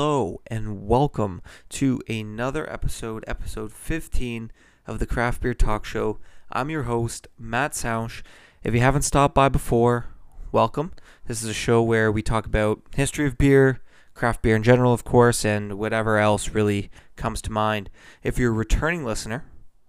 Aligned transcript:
Hello 0.00 0.40
and 0.46 0.86
welcome 0.86 1.42
to 1.68 2.00
another 2.08 2.66
episode, 2.72 3.22
episode 3.26 3.70
15 3.70 4.50
of 4.86 4.98
the 4.98 5.04
Craft 5.04 5.42
Beer 5.42 5.52
Talk 5.52 5.84
Show. 5.84 6.18
I'm 6.50 6.70
your 6.70 6.84
host, 6.84 7.28
Matt 7.38 7.74
Sausch. 7.74 8.22
If 8.64 8.72
you 8.72 8.80
haven't 8.80 9.02
stopped 9.02 9.34
by 9.34 9.50
before, 9.50 10.06
welcome. 10.52 10.92
This 11.26 11.42
is 11.42 11.50
a 11.50 11.52
show 11.52 11.82
where 11.82 12.10
we 12.10 12.22
talk 12.22 12.46
about 12.46 12.80
history 12.94 13.26
of 13.26 13.36
beer, 13.36 13.82
craft 14.14 14.40
beer 14.40 14.56
in 14.56 14.62
general, 14.62 14.94
of 14.94 15.04
course, 15.04 15.44
and 15.44 15.74
whatever 15.74 16.16
else 16.16 16.48
really 16.48 16.90
comes 17.16 17.42
to 17.42 17.52
mind. 17.52 17.90
If 18.22 18.38
you're 18.38 18.52
a 18.52 18.56
returning 18.56 19.04
listener, 19.04 19.44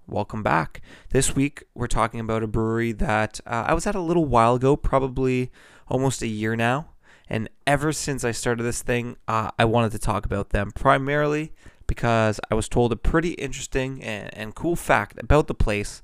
welcome 0.07 0.43
back. 0.43 0.81
This 1.11 1.37
week 1.37 1.63
we're 1.73 1.87
talking 1.87 2.19
about 2.19 2.43
a 2.43 2.47
brewery 2.47 2.91
that 2.91 3.39
uh, 3.45 3.63
I 3.65 3.73
was 3.73 3.87
at 3.87 3.95
a 3.95 4.01
little 4.01 4.25
while 4.25 4.55
ago, 4.55 4.75
probably 4.75 5.53
almost 5.87 6.21
a 6.21 6.27
year 6.27 6.57
now. 6.57 6.90
And 7.31 7.47
ever 7.65 7.93
since 7.93 8.25
I 8.25 8.31
started 8.31 8.63
this 8.63 8.81
thing, 8.81 9.15
uh, 9.25 9.51
I 9.57 9.63
wanted 9.63 9.93
to 9.93 9.99
talk 9.99 10.25
about 10.25 10.49
them 10.49 10.71
primarily 10.71 11.53
because 11.87 12.41
I 12.51 12.55
was 12.55 12.67
told 12.67 12.91
a 12.91 12.97
pretty 12.97 13.31
interesting 13.31 14.03
and, 14.03 14.29
and 14.37 14.53
cool 14.53 14.75
fact 14.75 15.17
about 15.17 15.47
the 15.47 15.53
place 15.53 16.03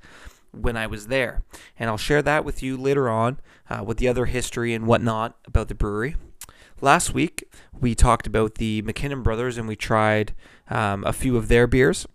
when 0.52 0.78
I 0.78 0.88
was 0.88 1.08
there. 1.08 1.44
And 1.78 1.90
I'll 1.90 1.98
share 1.98 2.22
that 2.22 2.46
with 2.46 2.64
you 2.64 2.78
later 2.78 3.10
on 3.10 3.42
uh, 3.70 3.84
with 3.84 3.98
the 3.98 4.08
other 4.08 4.28
history 4.28 4.74
and 4.74 4.88
whatnot 4.88 5.38
about 5.46 5.68
the 5.68 5.76
brewery. 5.76 6.16
Last 6.80 7.14
week, 7.14 7.44
we 7.78 7.94
talked 7.94 8.26
about 8.26 8.56
the 8.56 8.82
McKinnon 8.84 9.22
brothers 9.22 9.58
and 9.58 9.68
we 9.68 9.76
tried 9.76 10.34
um, 10.70 11.04
a 11.04 11.12
few 11.12 11.36
of 11.36 11.50
their 11.50 11.68
beers. 11.68 12.08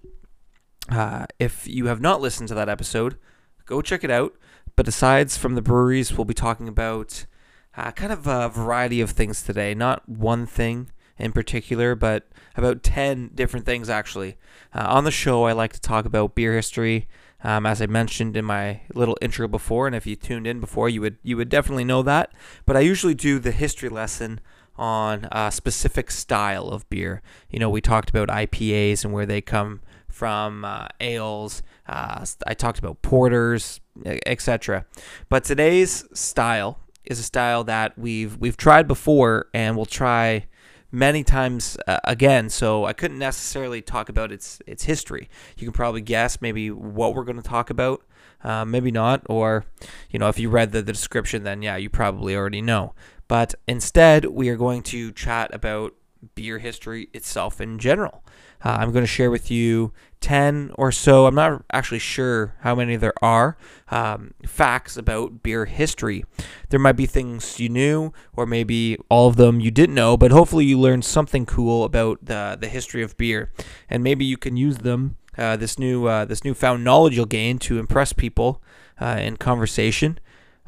Uh, 0.88 1.26
if 1.38 1.68
you 1.68 1.84
have 1.84 2.00
not 2.00 2.22
listened 2.22 2.48
to 2.48 2.54
that 2.54 2.70
episode, 2.70 3.18
go 3.66 3.82
check 3.82 4.04
it 4.04 4.10
out. 4.10 4.34
But 4.74 4.88
aside 4.88 5.30
from 5.32 5.54
the 5.54 5.60
breweries, 5.60 6.16
we'll 6.16 6.24
be 6.24 6.32
talking 6.32 6.66
about 6.66 7.26
uh, 7.76 7.90
kind 7.92 8.12
of 8.12 8.26
a 8.26 8.48
variety 8.48 9.00
of 9.00 9.10
things 9.10 9.42
today. 9.42 9.74
Not 9.74 10.08
one 10.08 10.46
thing 10.46 10.90
in 11.18 11.32
particular, 11.32 11.94
but 11.94 12.28
about 12.56 12.82
10 12.82 13.30
different 13.34 13.66
things 13.66 13.88
actually. 13.88 14.36
Uh, 14.74 14.86
on 14.88 15.04
the 15.04 15.10
show, 15.10 15.44
I 15.44 15.52
like 15.52 15.72
to 15.72 15.80
talk 15.80 16.04
about 16.04 16.34
beer 16.34 16.54
history. 16.54 17.08
Um, 17.44 17.66
as 17.66 17.82
I 17.82 17.86
mentioned 17.86 18.36
in 18.36 18.44
my 18.44 18.82
little 18.94 19.18
intro 19.20 19.48
before, 19.48 19.88
and 19.88 19.96
if 19.96 20.06
you 20.06 20.14
tuned 20.14 20.46
in 20.46 20.60
before, 20.60 20.88
you 20.88 21.00
would 21.00 21.18
you 21.24 21.36
would 21.36 21.48
definitely 21.48 21.84
know 21.84 22.02
that. 22.02 22.32
But 22.66 22.76
I 22.76 22.80
usually 22.80 23.14
do 23.14 23.40
the 23.40 23.50
history 23.50 23.88
lesson 23.88 24.40
on 24.76 25.28
a 25.32 25.50
specific 25.50 26.12
style 26.12 26.68
of 26.68 26.88
beer. 26.88 27.20
You 27.50 27.58
know, 27.58 27.68
we 27.68 27.80
talked 27.80 28.10
about 28.10 28.28
IPAs 28.28 29.04
and 29.04 29.12
where 29.12 29.26
they 29.26 29.40
come 29.40 29.80
from, 30.08 30.64
uh, 30.64 30.86
ales. 31.00 31.62
Uh, 31.86 32.24
I 32.46 32.54
talked 32.54 32.78
about 32.78 33.02
porters, 33.02 33.80
etc. 34.24 34.86
But 35.28 35.42
today's 35.42 36.04
style 36.12 36.78
is 37.04 37.18
a 37.18 37.22
style 37.22 37.64
that 37.64 37.98
we've 37.98 38.36
we've 38.38 38.56
tried 38.56 38.86
before 38.88 39.48
and 39.52 39.76
we'll 39.76 39.86
try 39.86 40.46
many 40.90 41.24
times 41.24 41.78
uh, 41.86 41.98
again. 42.04 42.50
So 42.50 42.84
I 42.84 42.92
couldn't 42.92 43.18
necessarily 43.18 43.82
talk 43.82 44.08
about 44.08 44.30
its 44.30 44.60
its 44.66 44.84
history. 44.84 45.28
You 45.56 45.66
can 45.66 45.72
probably 45.72 46.02
guess 46.02 46.40
maybe 46.40 46.70
what 46.70 47.14
we're 47.14 47.24
going 47.24 47.40
to 47.40 47.48
talk 47.48 47.70
about, 47.70 48.02
uh, 48.44 48.64
maybe 48.64 48.90
not, 48.90 49.22
or 49.26 49.64
you 50.10 50.18
know 50.18 50.28
if 50.28 50.38
you 50.38 50.50
read 50.50 50.72
the, 50.72 50.82
the 50.82 50.92
description, 50.92 51.42
then 51.42 51.62
yeah, 51.62 51.76
you 51.76 51.88
probably 51.90 52.36
already 52.36 52.62
know. 52.62 52.94
But 53.26 53.54
instead, 53.66 54.26
we 54.26 54.50
are 54.50 54.56
going 54.56 54.82
to 54.84 55.10
chat 55.12 55.52
about 55.54 55.94
beer 56.34 56.58
history 56.58 57.08
itself 57.12 57.60
in 57.60 57.78
general. 57.78 58.22
Uh, 58.64 58.76
I'm 58.78 58.92
going 58.92 59.02
to 59.02 59.10
share 59.10 59.30
with 59.30 59.50
you 59.50 59.92
10 60.22 60.72
or 60.76 60.90
so, 60.90 61.26
I'm 61.26 61.34
not 61.34 61.64
actually 61.72 61.98
sure 61.98 62.54
how 62.60 62.74
many 62.74 62.96
there 62.96 63.12
are, 63.22 63.56
um, 63.90 64.32
facts 64.46 64.96
about 64.96 65.42
beer 65.42 65.66
history. 65.66 66.24
There 66.70 66.80
might 66.80 66.92
be 66.92 67.06
things 67.06 67.60
you 67.60 67.68
knew, 67.68 68.12
or 68.34 68.46
maybe 68.46 68.96
all 69.10 69.28
of 69.28 69.36
them 69.36 69.60
you 69.60 69.70
didn't 69.70 69.94
know, 69.94 70.16
but 70.16 70.30
hopefully 70.30 70.64
you 70.64 70.78
learned 70.78 71.04
something 71.04 71.44
cool 71.44 71.84
about 71.84 72.24
the, 72.24 72.56
the 72.58 72.68
history 72.68 73.02
of 73.02 73.16
beer. 73.16 73.52
And 73.90 74.02
maybe 74.02 74.24
you 74.24 74.38
can 74.38 74.56
use 74.56 74.78
them, 74.78 75.16
uh, 75.36 75.56
this 75.56 75.78
new 75.78 76.06
uh, 76.06 76.24
this 76.24 76.44
newfound 76.44 76.84
knowledge 76.84 77.16
you'll 77.16 77.26
gain 77.26 77.58
to 77.58 77.78
impress 77.78 78.12
people 78.12 78.62
uh, 79.00 79.18
in 79.20 79.36
conversation 79.36 80.18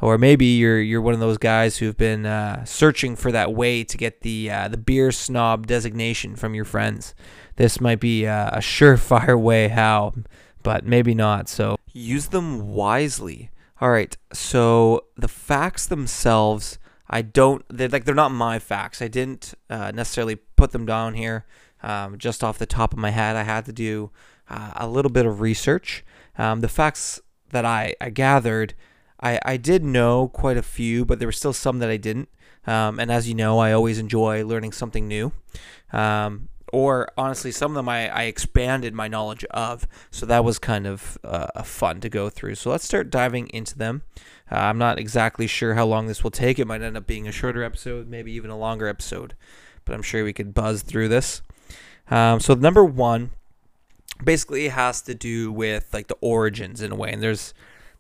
or 0.01 0.19
maybe 0.19 0.47
you're 0.47 0.81
you're 0.81 1.01
one 1.01 1.15
of 1.15 1.21
those 1.21 1.39
guys 1.39 1.79
who've 1.79 1.97
been 1.97 2.27
uh, 2.27 2.65
searching 2.65 3.17
for 3.17 3.33
that 3.33 3.55
way 3.55 3.85
to 3.85 3.97
get 3.97 4.21
the 4.23 4.51
uh, 4.51 4.69
the 4.69 4.77
beer 4.77 5.13
snob 5.13 5.67
designation 5.67 6.37
from 6.37 6.55
your 6.55 6.65
friends. 6.65 7.15
This 7.57 7.81
might 7.81 8.01
be 8.01 8.27
uh, 8.27 8.51
a 8.53 8.59
surefire 8.59 9.41
way 9.41 9.69
how, 9.69 10.15
but 10.63 10.85
maybe 10.85 11.15
not. 11.15 11.49
So 11.49 11.77
use 11.93 12.29
them 12.29 12.73
wisely. 12.73 13.51
All 13.81 13.91
right. 13.91 14.17
So 14.33 15.07
the 15.17 15.29
facts 15.29 15.87
themselves, 15.87 16.79
I 17.09 17.23
don't. 17.23 17.65
They're 17.69 17.89
like 17.89 18.05
they're 18.05 18.15
not 18.15 18.33
my 18.33 18.59
facts. 18.59 19.01
I 19.01 19.09
didn't 19.09 19.55
uh, 19.71 19.93
necessarily 19.93 20.37
put 20.37 20.73
them 20.73 20.87
down 20.87 21.15
here 21.15 21.47
um, 21.83 22.19
just 22.19 22.43
off 22.43 22.59
the 22.59 22.67
top 22.67 22.93
of 22.93 22.99
my 22.99 23.11
head. 23.11 23.37
I 23.37 23.43
had 23.43 23.65
to 23.67 23.73
do 23.73 24.11
uh, 24.49 24.73
a 24.77 24.89
little 24.89 25.11
bit 25.11 25.27
of 25.27 25.41
research. 25.41 26.05
Um, 26.37 26.61
the 26.61 26.69
facts 26.69 27.21
that 27.51 27.65
I, 27.65 27.95
I 28.01 28.11
gathered 28.11 28.75
I, 29.25 29.41
I 29.45 29.57
did 29.57 29.83
know 29.83 30.29
quite 30.29 30.59
a 30.59 30.63
few, 30.63 31.07
but 31.07 31.19
there 31.19 31.27
were 31.27 31.33
still 31.33 31.55
some 31.55 31.79
that 31.79 31.89
I 31.89 31.97
didn't. 31.97 32.29
Um, 32.67 33.01
and 33.01 33.11
as 33.11 33.27
you 33.29 33.35
know, 33.35 33.59
I 33.59 33.73
always 33.73 33.99
enjoy 33.99 34.45
learning 34.45 34.73
something 34.73 35.09
new. 35.09 35.33
Um, 35.93 36.49
or 36.73 37.09
honestly, 37.17 37.51
some 37.51 37.71
of 37.71 37.75
them 37.75 37.89
I, 37.89 38.09
I 38.09 38.23
expanded 38.25 38.95
my 38.95 39.09
knowledge 39.09 39.45
of. 39.47 39.87
So 40.11 40.27
that 40.27 40.45
was 40.45 40.59
kind 40.59 40.87
of 40.87 41.17
uh, 41.25 41.63
fun 41.63 42.01
to 42.01 42.09
go 42.09 42.29
through. 42.29 42.57
So 42.57 42.71
let's 42.71 42.85
start 42.85 43.11
diving 43.11 43.49
into 43.49 43.79
them. 43.79 44.03
Uh, 44.51 44.57
I'm 44.57 44.79
not 44.79 44.99
exactly 44.99 45.47
sure 45.47 45.75
how 45.75 45.87
long 45.87 46.07
this 46.07 46.23
will 46.23 46.31
take. 46.31 46.59
It 46.59 46.67
might 46.67 46.83
end 46.83 46.97
up 46.97 47.07
being 47.07 47.27
a 47.27 47.33
shorter 47.33 47.65
episode, 47.65 48.09
maybe 48.09 48.33
even 48.33 48.51
a 48.51 48.59
longer 48.59 48.89
episode. 48.89 49.35
But 49.85 49.95
I'm 49.95 50.03
sure 50.03 50.25
we 50.25 50.33
could 50.33 50.53
buzz 50.53 50.83
through 50.83 51.09
this. 51.09 51.43
Um, 52.11 52.41
so 52.41 52.55
number 52.55 52.85
one 52.85 53.31
basically 54.23 54.69
has 54.69 55.01
to 55.03 55.15
do 55.15 55.51
with 55.51 55.93
like 55.95 56.09
the 56.09 56.17
origins 56.21 56.83
in 56.83 56.93
a 56.93 56.97
way. 56.97 57.11
And 57.11 57.23
there's 57.23 57.55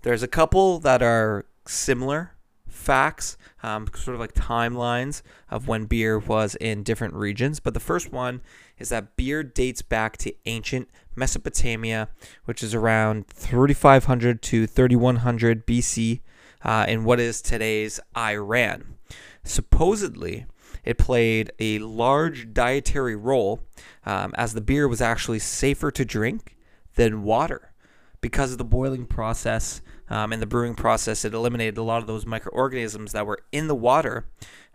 there's 0.04 0.22
a 0.22 0.28
couple 0.28 0.78
that 0.80 1.02
are 1.02 1.46
similar 1.66 2.32
facts, 2.68 3.38
um, 3.62 3.88
sort 3.94 4.14
of 4.14 4.20
like 4.20 4.34
timelines 4.34 5.22
of 5.50 5.66
when 5.66 5.86
beer 5.86 6.18
was 6.18 6.56
in 6.56 6.82
different 6.82 7.14
regions. 7.14 7.58
But 7.58 7.72
the 7.72 7.80
first 7.80 8.12
one 8.12 8.42
is 8.78 8.90
that 8.90 9.16
beer 9.16 9.42
dates 9.42 9.80
back 9.80 10.18
to 10.18 10.34
ancient 10.44 10.90
Mesopotamia, 11.16 12.10
which 12.44 12.62
is 12.62 12.74
around 12.74 13.26
3500 13.28 14.42
to 14.42 14.66
3100 14.66 15.66
BC 15.66 16.20
uh, 16.62 16.84
in 16.86 17.04
what 17.04 17.18
is 17.18 17.40
today's 17.40 17.98
Iran. 18.14 18.96
Supposedly, 19.42 20.44
it 20.84 20.98
played 20.98 21.50
a 21.58 21.78
large 21.78 22.52
dietary 22.52 23.16
role 23.16 23.60
um, 24.04 24.34
as 24.36 24.52
the 24.52 24.60
beer 24.60 24.86
was 24.86 25.00
actually 25.00 25.38
safer 25.38 25.90
to 25.92 26.04
drink 26.04 26.58
than 26.96 27.22
water 27.22 27.72
because 28.20 28.52
of 28.52 28.58
the 28.58 28.64
boiling 28.64 29.06
process 29.06 29.80
um, 30.10 30.32
in 30.32 30.40
the 30.40 30.46
brewing 30.46 30.74
process, 30.74 31.24
it 31.24 31.34
eliminated 31.34 31.78
a 31.78 31.82
lot 31.82 32.00
of 32.00 32.06
those 32.06 32.26
microorganisms 32.26 33.12
that 33.12 33.26
were 33.26 33.40
in 33.52 33.68
the 33.68 33.74
water, 33.74 34.26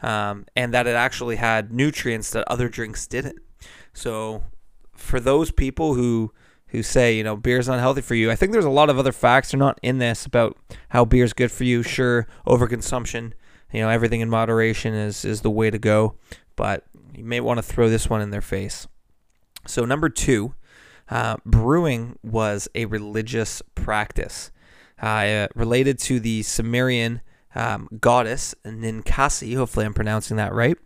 um, 0.01 0.45
and 0.55 0.73
that 0.73 0.87
it 0.87 0.95
actually 0.95 1.35
had 1.35 1.71
nutrients 1.71 2.31
that 2.31 2.45
other 2.47 2.67
drinks 2.67 3.05
didn't. 3.05 3.39
So, 3.93 4.43
for 4.93 5.19
those 5.19 5.51
people 5.51 5.93
who 5.93 6.31
who 6.67 6.83
say 6.83 7.15
you 7.15 7.23
know 7.23 7.35
beer 7.35 7.59
is 7.59 7.67
not 7.67 7.79
healthy 7.79 8.01
for 8.01 8.15
you, 8.15 8.31
I 8.31 8.35
think 8.35 8.51
there's 8.51 8.65
a 8.65 8.69
lot 8.69 8.89
of 8.89 8.97
other 8.97 9.11
facts. 9.11 9.51
They're 9.51 9.59
not 9.59 9.79
in 9.83 9.99
this 9.99 10.25
about 10.25 10.57
how 10.89 11.05
beer 11.05 11.23
is 11.23 11.33
good 11.33 11.51
for 11.51 11.63
you. 11.63 11.83
Sure, 11.83 12.27
overconsumption, 12.47 13.33
you 13.71 13.81
know, 13.81 13.89
everything 13.89 14.21
in 14.21 14.29
moderation 14.29 14.93
is 14.93 15.25
is 15.25 15.41
the 15.41 15.51
way 15.51 15.69
to 15.69 15.77
go, 15.77 16.15
but 16.55 16.85
you 17.15 17.23
may 17.23 17.39
want 17.39 17.59
to 17.59 17.63
throw 17.63 17.89
this 17.89 18.09
one 18.09 18.21
in 18.21 18.31
their 18.31 18.41
face. 18.41 18.87
So 19.67 19.85
number 19.85 20.09
two, 20.09 20.55
uh, 21.09 21.37
brewing 21.45 22.17
was 22.23 22.67
a 22.73 22.85
religious 22.85 23.61
practice 23.75 24.51
uh, 25.01 25.47
related 25.55 25.99
to 25.99 26.19
the 26.19 26.43
Sumerian 26.43 27.21
um, 27.55 27.89
goddess 27.99 28.53
Ninkasi. 28.65 29.55
Hopefully, 29.55 29.85
I'm 29.85 29.93
pronouncing 29.93 30.37
that 30.37 30.53
right. 30.53 30.77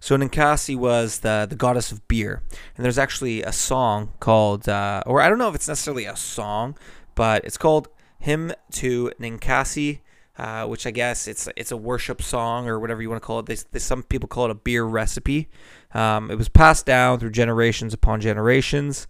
So 0.00 0.16
Ninkasi 0.16 0.76
was 0.76 1.20
the 1.20 1.46
the 1.48 1.56
goddess 1.56 1.92
of 1.92 2.06
beer, 2.08 2.42
and 2.76 2.84
there's 2.84 2.98
actually 2.98 3.42
a 3.42 3.52
song 3.52 4.10
called, 4.20 4.68
uh, 4.68 5.02
or 5.06 5.20
I 5.20 5.28
don't 5.28 5.38
know 5.38 5.48
if 5.48 5.54
it's 5.54 5.68
necessarily 5.68 6.04
a 6.04 6.16
song, 6.16 6.76
but 7.14 7.44
it's 7.44 7.58
called 7.58 7.88
"Hymn 8.18 8.52
to 8.72 9.12
Ninkasi." 9.20 10.00
Uh, 10.38 10.66
which 10.66 10.86
I 10.86 10.90
guess 10.90 11.26
it's 11.26 11.48
it's 11.56 11.72
a 11.72 11.78
worship 11.78 12.20
song 12.20 12.68
or 12.68 12.78
whatever 12.78 13.00
you 13.00 13.08
want 13.08 13.22
to 13.22 13.26
call 13.26 13.38
it. 13.38 13.46
They, 13.46 13.56
they, 13.72 13.78
some 13.78 14.02
people 14.02 14.28
call 14.28 14.44
it 14.44 14.50
a 14.50 14.54
beer 14.54 14.84
recipe. 14.84 15.48
Um, 15.94 16.30
it 16.30 16.36
was 16.36 16.50
passed 16.50 16.84
down 16.84 17.18
through 17.18 17.30
generations 17.30 17.94
upon 17.94 18.20
generations. 18.20 19.06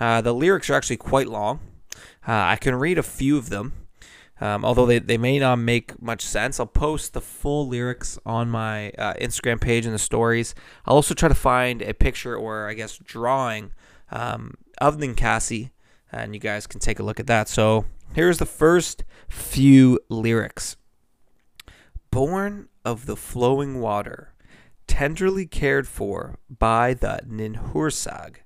Uh, 0.00 0.22
the 0.22 0.32
lyrics 0.32 0.70
are 0.70 0.74
actually 0.74 0.96
quite 0.96 1.28
long. 1.28 1.60
Uh, 2.26 2.32
I 2.32 2.56
can 2.56 2.74
read 2.76 2.96
a 2.96 3.02
few 3.02 3.36
of 3.36 3.50
them. 3.50 3.74
Um, 4.40 4.64
although 4.64 4.86
they, 4.86 4.98
they 4.98 5.18
may 5.18 5.38
not 5.38 5.56
make 5.56 6.00
much 6.00 6.22
sense, 6.22 6.58
I'll 6.58 6.66
post 6.66 7.12
the 7.12 7.20
full 7.20 7.68
lyrics 7.68 8.18
on 8.24 8.48
my 8.48 8.90
uh, 8.92 9.14
Instagram 9.14 9.60
page 9.60 9.84
in 9.84 9.92
the 9.92 9.98
stories. 9.98 10.54
I'll 10.86 10.96
also 10.96 11.14
try 11.14 11.28
to 11.28 11.34
find 11.34 11.82
a 11.82 11.92
picture 11.92 12.34
or, 12.36 12.68
I 12.68 12.74
guess, 12.74 12.96
drawing 12.96 13.72
um, 14.10 14.54
of 14.78 14.96
Ninkasi, 14.96 15.70
and 16.10 16.34
you 16.34 16.40
guys 16.40 16.66
can 16.66 16.80
take 16.80 16.98
a 16.98 17.02
look 17.02 17.20
at 17.20 17.26
that. 17.26 17.48
So 17.48 17.84
here's 18.14 18.38
the 18.38 18.46
first 18.46 19.04
few 19.28 20.00
lyrics 20.08 20.76
Born 22.10 22.68
of 22.84 23.06
the 23.06 23.16
flowing 23.16 23.78
water, 23.78 24.32
tenderly 24.86 25.46
cared 25.46 25.86
for 25.86 26.38
by 26.48 26.94
the 26.94 27.20
Ninhursag, 27.28 28.36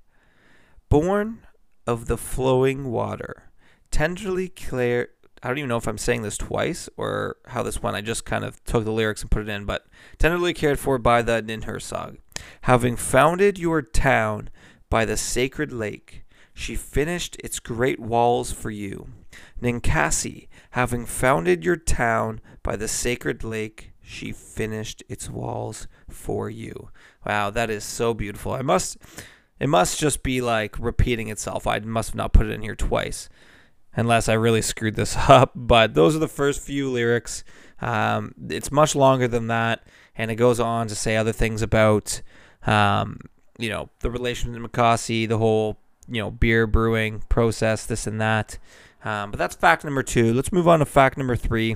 born 0.89 1.39
of 1.87 2.07
the 2.07 2.17
flowing 2.17 2.91
water, 2.91 3.49
tenderly 3.91 4.49
cared. 4.49 5.09
I 5.45 5.49
don't 5.49 5.59
even 5.59 5.69
know 5.69 5.77
if 5.77 5.87
I'm 5.87 5.99
saying 5.99 6.23
this 6.23 6.39
twice 6.39 6.89
or 6.97 7.37
how 7.45 7.61
this 7.61 7.79
went. 7.83 7.95
I 7.95 8.01
just 8.01 8.25
kind 8.25 8.43
of 8.43 8.63
took 8.63 8.83
the 8.83 8.91
lyrics 8.91 9.21
and 9.21 9.29
put 9.29 9.43
it 9.43 9.49
in, 9.49 9.65
but 9.65 9.85
tenderly 10.17 10.55
cared 10.55 10.79
for 10.79 10.97
by 10.97 11.21
the 11.21 11.43
Ninhursag, 11.43 12.17
having 12.61 12.95
founded 12.95 13.59
your 13.59 13.83
town 13.83 14.49
by 14.89 15.05
the 15.05 15.15
sacred 15.15 15.71
lake, 15.71 16.25
she 16.55 16.75
finished 16.75 17.37
its 17.43 17.59
great 17.59 17.99
walls 17.99 18.51
for 18.51 18.71
you. 18.71 19.09
Ninkasi, 19.61 20.47
having 20.71 21.05
founded 21.05 21.63
your 21.63 21.75
town 21.75 22.41
by 22.63 22.75
the 22.75 22.87
sacred 22.87 23.43
lake, 23.43 23.91
she 24.01 24.31
finished 24.31 25.03
its 25.07 25.29
walls 25.29 25.87
for 26.09 26.49
you. 26.49 26.89
Wow, 27.23 27.51
that 27.51 27.69
is 27.69 27.83
so 27.83 28.15
beautiful. 28.15 28.53
I 28.53 28.63
must 28.63 28.97
it 29.59 29.69
must 29.69 29.99
just 29.99 30.23
be 30.23 30.41
like 30.41 30.75
repeating 30.79 31.27
itself. 31.27 31.67
I 31.67 31.77
must 31.77 32.09
have 32.09 32.15
not 32.15 32.33
put 32.33 32.47
it 32.47 32.51
in 32.51 32.63
here 32.63 32.75
twice. 32.75 33.29
Unless 33.95 34.27
I 34.27 34.33
really 34.33 34.61
screwed 34.61 34.95
this 34.95 35.15
up. 35.29 35.51
But 35.55 35.93
those 35.93 36.15
are 36.15 36.19
the 36.19 36.27
first 36.27 36.61
few 36.61 36.89
lyrics. 36.89 37.43
Um, 37.81 38.33
it's 38.49 38.71
much 38.71 38.95
longer 38.95 39.27
than 39.27 39.47
that, 39.47 39.85
and 40.15 40.31
it 40.31 40.35
goes 40.35 40.59
on 40.59 40.87
to 40.87 40.95
say 40.95 41.17
other 41.17 41.33
things 41.33 41.61
about, 41.61 42.21
um, 42.65 43.19
you 43.57 43.69
know, 43.69 43.89
the 43.99 44.09
relation 44.09 44.53
to 44.53 44.59
Makasi, 44.59 45.27
the 45.27 45.37
whole, 45.37 45.77
you 46.07 46.21
know, 46.21 46.31
beer 46.31 46.67
brewing 46.67 47.23
process, 47.29 47.85
this 47.85 48.07
and 48.07 48.19
that. 48.21 48.57
Um, 49.03 49.31
but 49.31 49.37
that's 49.37 49.55
fact 49.55 49.83
number 49.83 50.03
two. 50.03 50.33
Let's 50.33 50.51
move 50.51 50.67
on 50.67 50.79
to 50.79 50.85
fact 50.85 51.17
number 51.17 51.35
three. 51.35 51.75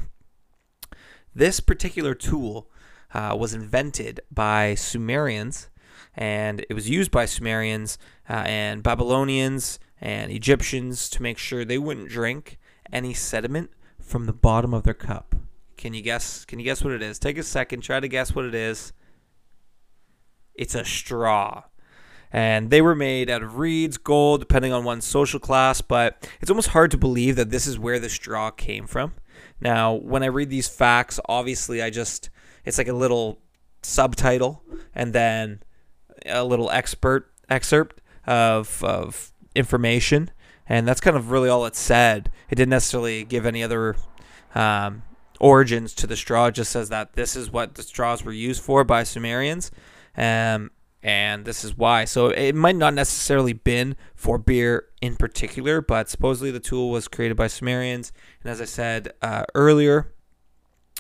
This 1.36 1.60
particular 1.60 2.16
tool 2.16 2.70
uh, 3.14 3.36
was 3.40 3.54
invented 3.54 4.22
by 4.32 4.76
Sumerians, 4.76 5.70
and 6.16 6.66
it 6.70 6.74
was 6.74 6.90
used 6.90 7.12
by 7.12 7.26
Sumerians 7.26 7.98
uh, 8.30 8.44
and 8.46 8.82
Babylonians 8.82 9.80
and 10.02 10.32
Egyptians 10.32 11.10
to 11.10 11.22
make 11.22 11.38
sure 11.38 11.64
they 11.66 11.78
wouldn't 11.78 12.10
drink 12.10 12.58
any 12.92 13.14
sediment 13.14 13.72
from 14.00 14.26
the 14.26 14.34
bottom 14.34 14.74
of 14.74 14.84
their 14.84 14.94
cup. 14.94 15.36
Can 15.78 15.94
you 15.94 16.02
guess? 16.02 16.46
Can 16.46 16.60
you 16.60 16.66
guess 16.66 16.84
what 16.84 16.94
it 16.94 17.02
is? 17.02 17.20
Take 17.20 17.38
a 17.38 17.44
second, 17.44 17.82
try 17.82 18.00
to 18.00 18.08
guess 18.08 18.36
what 18.36 18.46
it 18.46 18.56
is. 18.56 18.94
It's 20.54 20.76
a 20.76 20.84
straw. 20.84 21.64
And 22.32 22.70
they 22.70 22.82
were 22.82 22.96
made 22.96 23.30
out 23.30 23.42
of 23.42 23.58
reeds, 23.58 23.98
gold, 23.98 24.42
depending 24.42 24.72
on 24.72 24.84
one's 24.84 25.06
social 25.06 25.40
class, 25.40 25.82
but 25.82 26.30
it's 26.42 26.52
almost 26.52 26.70
hard 26.70 26.92
to 26.92 26.98
believe 26.98 27.36
that 27.38 27.50
this 27.50 27.66
is 27.66 27.80
where 27.80 27.98
the 27.98 28.10
straw 28.10 28.52
came 28.52 28.86
from. 28.86 29.14
Now, 29.62 29.94
when 29.94 30.22
I 30.22 30.28
read 30.28 30.50
these 30.50 30.68
facts, 30.68 31.20
obviously 31.28 31.82
I 31.82 31.90
just 31.90 32.30
it's 32.66 32.78
like 32.78 32.88
a 32.88 32.94
little 32.94 33.40
subtitle 33.82 34.64
and 34.94 35.14
then 35.14 35.64
a 36.26 36.44
little 36.44 36.70
expert 36.70 37.32
excerpt 37.50 38.02
of 38.28 38.84
of 38.84 39.32
information, 39.60 40.32
and 40.68 40.88
that's 40.88 41.02
kind 41.02 41.18
of 41.18 41.32
really 41.32 41.50
all 41.50 41.66
it 41.66 41.76
said. 41.76 42.32
It 42.50 42.56
didn't 42.56 42.70
necessarily 42.70 43.24
give 43.24 43.46
any 43.46 43.64
other 43.64 43.96
um, 44.56 45.04
origins 45.40 45.94
to 45.96 46.08
the 46.08 46.16
straw. 46.16 46.48
It 46.48 46.56
just 46.56 46.72
says 46.72 46.90
that 46.90 47.14
this 47.14 47.36
is 47.36 47.52
what 47.52 47.76
the 47.76 47.84
straws 47.84 48.24
were 48.24 48.32
used 48.32 48.64
for 48.64 48.84
by 48.84 49.04
Sumerians, 49.04 49.72
um, 50.18 50.72
and 51.04 51.46
this 51.46 51.64
is 51.64 51.78
why. 51.78 52.06
So 52.06 52.30
it 52.30 52.56
might 52.56 52.76
not 52.76 52.94
necessarily 52.94 53.54
been 53.54 53.96
for 54.16 54.38
beer 54.38 54.86
in 55.02 55.16
particular, 55.16 55.82
but 55.82 56.10
supposedly 56.10 56.52
the 56.52 56.60
tool 56.60 56.90
was 56.90 57.08
created 57.08 57.38
by 57.38 57.48
Sumerians, 57.48 58.12
and 58.44 58.52
as 58.52 58.62
I 58.62 58.66
said 58.66 59.14
uh, 59.22 59.44
earlier, 59.54 60.14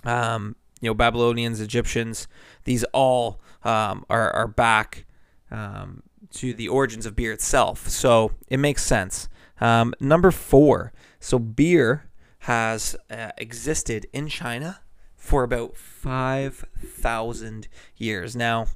um, 0.03 0.55
you 0.81 0.89
know, 0.89 0.93
Babylonians, 0.93 1.59
Egyptians, 1.59 2.27
these 2.63 2.83
all 2.93 3.41
um, 3.63 4.05
are 4.09 4.31
are 4.31 4.47
back 4.47 5.05
um, 5.51 6.03
to 6.31 6.53
the 6.53 6.67
origins 6.67 7.05
of 7.05 7.15
beer 7.15 7.31
itself. 7.31 7.87
So 7.87 8.31
it 8.47 8.57
makes 8.57 8.83
sense. 8.83 9.29
Um, 9.59 9.93
number 9.99 10.31
four. 10.31 10.93
So 11.19 11.39
beer 11.39 12.09
has 12.39 12.95
uh, 13.09 13.31
existed 13.37 14.07
in 14.13 14.27
China 14.27 14.79
for 15.15 15.43
about 15.43 15.75
5,000 15.75 17.67
years. 17.97 18.35
Now, 18.35 18.67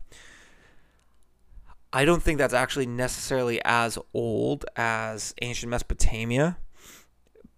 I 1.92 2.06
don't 2.06 2.22
think 2.22 2.40
that's 2.40 2.54
actually 2.54 2.88
necessarily 2.88 3.62
as 3.64 3.98
old 4.14 4.66
as 4.76 5.34
ancient 5.42 5.70
Mesopotamia, 5.70 6.58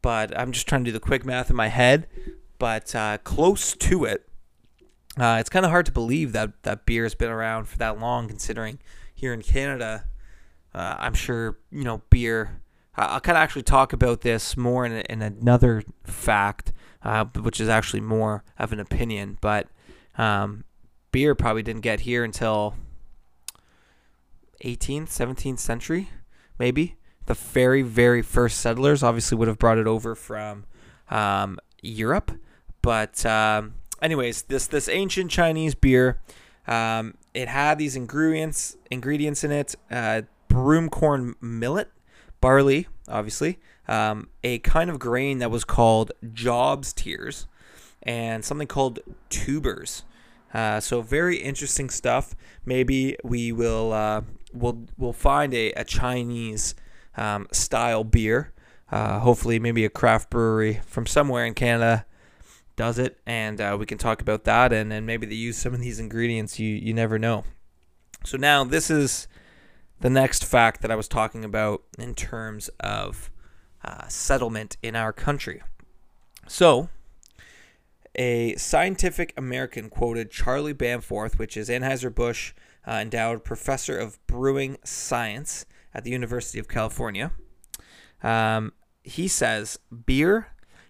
but 0.01 0.37
I'm 0.37 0.51
just 0.51 0.67
trying 0.67 0.83
to 0.83 0.89
do 0.89 0.93
the 0.93 0.99
quick 0.99 1.25
math 1.25 1.49
in 1.49 1.55
my 1.55 1.69
head. 1.69 2.07
But 2.59 2.93
uh, 2.93 3.17
close 3.19 3.73
to 3.75 4.05
it. 4.05 4.27
Uh, 5.17 5.37
it's 5.39 5.49
kind 5.49 5.65
of 5.65 5.71
hard 5.71 5.85
to 5.85 5.91
believe 5.91 6.33
that 6.33 6.63
that 6.63 6.85
beer 6.85 7.03
has 7.03 7.15
been 7.15 7.31
around 7.31 7.65
for 7.65 7.77
that 7.77 7.99
long, 7.99 8.27
considering 8.27 8.79
here 9.25 9.33
in 9.33 9.41
Canada, 9.41 10.05
uh, 10.75 10.97
I'm 10.99 11.15
sure 11.15 11.57
you 11.71 11.83
know 11.83 12.03
beer. 12.11 12.61
I'll 12.95 13.19
kind 13.19 13.35
of 13.35 13.41
actually 13.41 13.63
talk 13.63 13.91
about 13.91 14.21
this 14.21 14.55
more 14.55 14.85
in, 14.85 14.93
in 14.93 15.23
another 15.23 15.83
fact, 16.03 16.71
uh, 17.01 17.25
which 17.25 17.59
is 17.59 17.67
actually 17.67 18.01
more 18.01 18.43
of 18.59 18.71
an 18.71 18.79
opinion. 18.79 19.39
But 19.41 19.67
um, 20.15 20.63
beer 21.11 21.33
probably 21.33 21.63
didn't 21.63 21.81
get 21.81 22.01
here 22.01 22.23
until 22.23 22.75
18th, 24.63 25.07
17th 25.07 25.59
century, 25.59 26.09
maybe. 26.59 26.95
The 27.25 27.33
very, 27.33 27.81
very 27.81 28.21
first 28.21 28.59
settlers 28.59 29.01
obviously 29.01 29.37
would 29.39 29.47
have 29.47 29.57
brought 29.57 29.79
it 29.79 29.87
over 29.87 30.13
from 30.13 30.65
um, 31.09 31.57
Europe. 31.81 32.31
But, 32.83 33.25
um, 33.25 33.73
anyways, 34.03 34.43
this 34.43 34.67
this 34.67 34.87
ancient 34.87 35.31
Chinese 35.31 35.73
beer 35.73 36.21
um, 36.67 37.15
it 37.35 37.49
had 37.49 37.77
these 37.77 37.95
ingredients 37.95 38.77
ingredients 38.89 39.43
in 39.43 39.51
it: 39.51 39.75
uh, 39.91 40.23
broom 40.47 40.89
corn 40.89 41.35
millet, 41.41 41.91
barley, 42.41 42.87
obviously, 43.07 43.59
um, 43.87 44.29
a 44.43 44.59
kind 44.59 44.89
of 44.89 44.97
grain 44.97 45.39
that 45.39 45.51
was 45.51 45.63
called 45.63 46.13
Job's 46.33 46.93
tears, 46.93 47.47
and 48.01 48.43
something 48.43 48.67
called 48.67 48.99
tubers. 49.29 50.03
Uh, 50.53 50.79
so 50.79 51.01
very 51.01 51.35
interesting 51.37 51.89
stuff. 51.89 52.33
Maybe 52.65 53.17
we 53.23 53.51
will 53.51 53.91
uh, 53.91 54.21
we'll 54.53 54.85
we'll 54.97 55.13
find 55.13 55.53
a, 55.53 55.73
a 55.73 55.83
Chinese 55.83 56.73
um, 57.17 57.47
style 57.51 58.05
beer. 58.05 58.53
Uh, 58.91 59.19
hopefully, 59.19 59.59
maybe 59.59 59.83
a 59.83 59.89
craft 59.89 60.29
brewery 60.29 60.79
from 60.85 61.05
somewhere 61.05 61.45
in 61.45 61.53
Canada 61.53 62.05
does 62.75 62.99
it, 62.99 63.19
and 63.25 63.59
uh, 63.61 63.75
we 63.79 63.85
can 63.85 63.97
talk 63.97 64.21
about 64.21 64.43
that, 64.43 64.73
and, 64.73 64.91
and 64.91 65.05
maybe 65.05 65.25
they 65.25 65.35
use 65.35 65.57
some 65.57 65.73
of 65.73 65.79
these 65.79 65.99
ingredients. 65.99 66.59
You 66.59 66.69
you 66.69 66.93
never 66.93 67.17
know. 67.17 67.43
So 68.23 68.37
now 68.37 68.63
this 68.63 68.89
is 68.89 69.27
the 69.99 70.09
next 70.09 70.43
fact 70.43 70.81
that 70.81 70.91
I 70.91 70.95
was 70.95 71.07
talking 71.07 71.45
about 71.45 71.83
in 71.97 72.15
terms 72.15 72.69
of 72.79 73.31
uh, 73.83 74.07
settlement 74.07 74.77
in 74.81 74.95
our 74.95 75.13
country. 75.13 75.61
So 76.47 76.89
a 78.15 78.55
Scientific 78.55 79.33
American 79.37 79.89
quoted 79.89 80.31
Charlie 80.31 80.73
Bamforth, 80.73 81.37
which 81.37 81.57
is 81.57 81.69
Anheuser-Busch 81.69 82.53
uh, 82.87 82.91
endowed 82.91 83.43
professor 83.43 83.97
of 83.97 84.25
brewing 84.27 84.77
science 84.83 85.65
at 85.93 86.03
the 86.03 86.11
University 86.11 86.59
of 86.59 86.67
California. 86.67 87.31
Um, 88.23 88.73
he 89.03 89.27
says 89.27 89.79
beer 90.05 90.47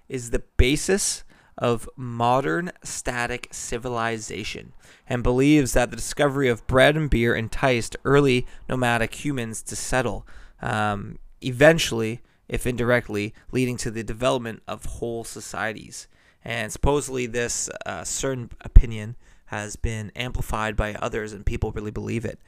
is 0.08 0.30
the 0.30 0.44
basis 0.58 1.24
of 1.58 1.90
modern 1.96 2.72
static 2.84 3.48
civilization 3.52 4.74
and 5.08 5.24
believes 5.24 5.74
that 5.74 5.90
the 5.90 5.96
discovery 5.96 6.50
of 6.50 6.66
bread 6.68 6.98
and 6.98 7.10
beer 7.10 7.36
enticed 7.36 7.96
early 8.04 8.46
nomadic 8.68 9.24
humans 9.24 9.62
to 9.62 9.76
settle, 9.76 10.28
um, 10.62 11.18
eventually, 11.42 12.22
if 12.48 12.68
indirectly, 12.68 13.34
leading 13.52 13.78
to 13.78 13.90
the 13.90 14.04
development 14.04 14.62
of 14.68 14.86
whole 14.86 15.24
societies. 15.24 16.08
And 16.44 16.72
supposedly, 16.72 17.26
this 17.26 17.70
uh, 17.86 18.04
certain 18.04 18.52
opinion 18.62 19.16
has 19.46 19.76
been 19.76 20.12
amplified 20.16 20.76
by 20.76 20.96
others, 20.96 21.34
and 21.34 21.46
people 21.46 21.72
really 21.72 21.92
believe 21.92 22.26
it. 22.26 22.40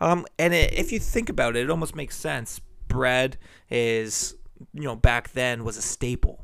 Um, 0.00 0.26
and 0.38 0.52
it, 0.52 0.74
if 0.74 0.92
you 0.92 0.98
think 0.98 1.28
about 1.28 1.56
it, 1.56 1.64
it 1.64 1.70
almost 1.70 1.94
makes 1.94 2.16
sense. 2.16 2.60
Bread 2.88 3.38
is, 3.70 4.34
you 4.74 4.82
know, 4.82 4.96
back 4.96 5.32
then 5.32 5.64
was 5.64 5.76
a 5.76 5.82
staple 5.82 6.40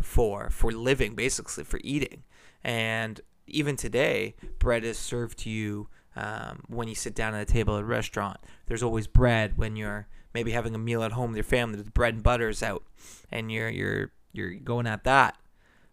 for 0.00 0.50
for 0.50 0.72
living, 0.72 1.14
basically 1.14 1.64
for 1.64 1.80
eating. 1.82 2.24
And 2.62 3.20
even 3.46 3.76
today, 3.76 4.34
bread 4.58 4.84
is 4.84 4.98
served 4.98 5.38
to 5.40 5.50
you 5.50 5.88
um, 6.16 6.62
when 6.68 6.88
you 6.88 6.94
sit 6.94 7.14
down 7.14 7.34
at 7.34 7.42
a 7.42 7.52
table 7.52 7.76
at 7.76 7.82
a 7.82 7.86
restaurant. 7.86 8.38
There's 8.66 8.82
always 8.82 9.06
bread 9.06 9.56
when 9.56 9.76
you're 9.76 10.08
maybe 10.34 10.50
having 10.50 10.74
a 10.74 10.78
meal 10.78 11.02
at 11.02 11.12
home 11.12 11.30
with 11.30 11.36
your 11.36 11.44
family. 11.44 11.80
The 11.80 11.90
bread 11.90 12.14
and 12.14 12.22
butter 12.22 12.48
is 12.48 12.62
out, 12.62 12.84
and 13.30 13.50
you're 13.50 13.70
you're 13.70 14.12
you're 14.32 14.54
going 14.54 14.86
at 14.86 15.04
that. 15.04 15.36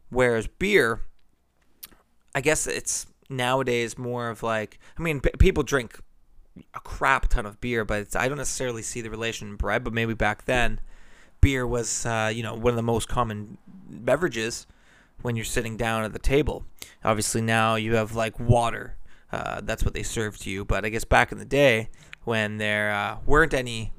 Whereas 0.09 0.47
beer, 0.47 1.01
I 2.33 2.41
guess 2.41 2.67
it's 2.67 3.07
nowadays 3.29 3.97
more 3.97 4.29
of 4.29 4.43
like 4.43 4.79
I 4.97 5.01
mean, 5.01 5.19
people 5.19 5.63
drink 5.63 6.00
a 6.74 6.79
crap 6.79 7.27
ton 7.27 7.45
of 7.45 7.59
beer, 7.59 7.85
but 7.85 8.15
I 8.15 8.27
don't 8.27 8.38
necessarily 8.38 8.81
see 8.81 9.01
the 9.01 9.09
relation 9.09 9.50
in 9.50 9.55
bread. 9.55 9.83
But 9.83 9.93
maybe 9.93 10.13
back 10.13 10.45
then, 10.45 10.79
beer 11.41 11.67
was 11.67 12.05
uh, 12.05 12.31
you 12.33 12.43
know 12.43 12.55
one 12.55 12.71
of 12.71 12.77
the 12.77 12.83
most 12.83 13.07
common 13.07 13.57
beverages 13.89 14.68
when 15.22 15.36
you're 15.36 15.46
sitting 15.46 15.77
down 15.77 16.04
at 16.04 16.13
the 16.13 16.20
table. 16.20 16.65
Obviously 17.04 17.42
now 17.42 17.75
you 17.75 17.96
have 17.96 18.15
like 18.15 18.39
water 18.39 18.98
uh, 19.36 19.60
that's 19.63 19.84
what 19.84 19.94
they 19.94 20.04
serve 20.04 20.38
to 20.39 20.50
you. 20.50 20.63
But 20.63 20.86
I 20.86 20.89
guess 20.89 21.04
back 21.04 21.32
in 21.32 21.38
the 21.38 21.46
day 21.46 21.89
when 22.24 22.58
there 22.58 22.92
uh, 22.92 23.18
weren't 23.25 23.54
any 23.54 23.92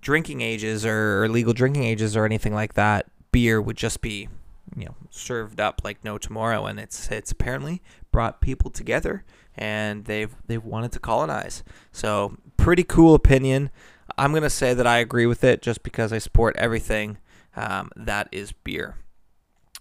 drinking 0.00 0.40
ages 0.40 0.84
or, 0.84 1.22
or 1.22 1.28
legal 1.28 1.52
drinking 1.52 1.84
ages 1.84 2.16
or 2.16 2.24
anything 2.24 2.54
like 2.54 2.74
that, 2.74 3.06
beer 3.30 3.60
would 3.60 3.76
just 3.76 4.00
be 4.00 4.28
you 4.76 4.84
know 4.84 4.94
served 5.10 5.60
up 5.60 5.80
like 5.82 6.04
no 6.04 6.16
tomorrow 6.16 6.66
and 6.66 6.78
it's 6.78 7.10
it's 7.10 7.32
apparently 7.32 7.82
brought 8.12 8.40
people 8.40 8.70
together 8.70 9.24
and 9.56 10.04
they've 10.04 10.36
they've 10.46 10.64
wanted 10.64 10.92
to 10.92 11.00
colonize 11.00 11.64
so 11.90 12.36
pretty 12.56 12.84
cool 12.84 13.14
opinion 13.16 13.68
i'm 14.16 14.32
to 14.32 14.50
say 14.50 14.72
that 14.72 14.86
i 14.86 14.98
agree 14.98 15.26
with 15.26 15.42
it 15.42 15.60
just 15.60 15.82
because 15.82 16.12
i 16.12 16.18
support 16.18 16.54
everything 16.56 17.18
um, 17.56 17.90
that 17.96 18.28
is 18.32 18.52
beer 18.52 18.96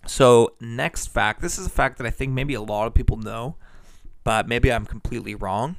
so 0.06 0.54
next 0.60 1.08
fact 1.08 1.42
this 1.42 1.58
is 1.58 1.66
a 1.66 1.70
fact 1.70 1.98
that 1.98 2.08
i 2.08 2.10
think 2.10 2.32
maybe 2.32 2.54
a 2.54 2.62
lot 2.62 2.88
of 2.88 2.94
people 2.94 3.18
know 3.18 3.56
but 4.24 4.48
maybe 4.48 4.72
i'm 4.72 4.86
completely 4.86 5.36
wrong 5.36 5.76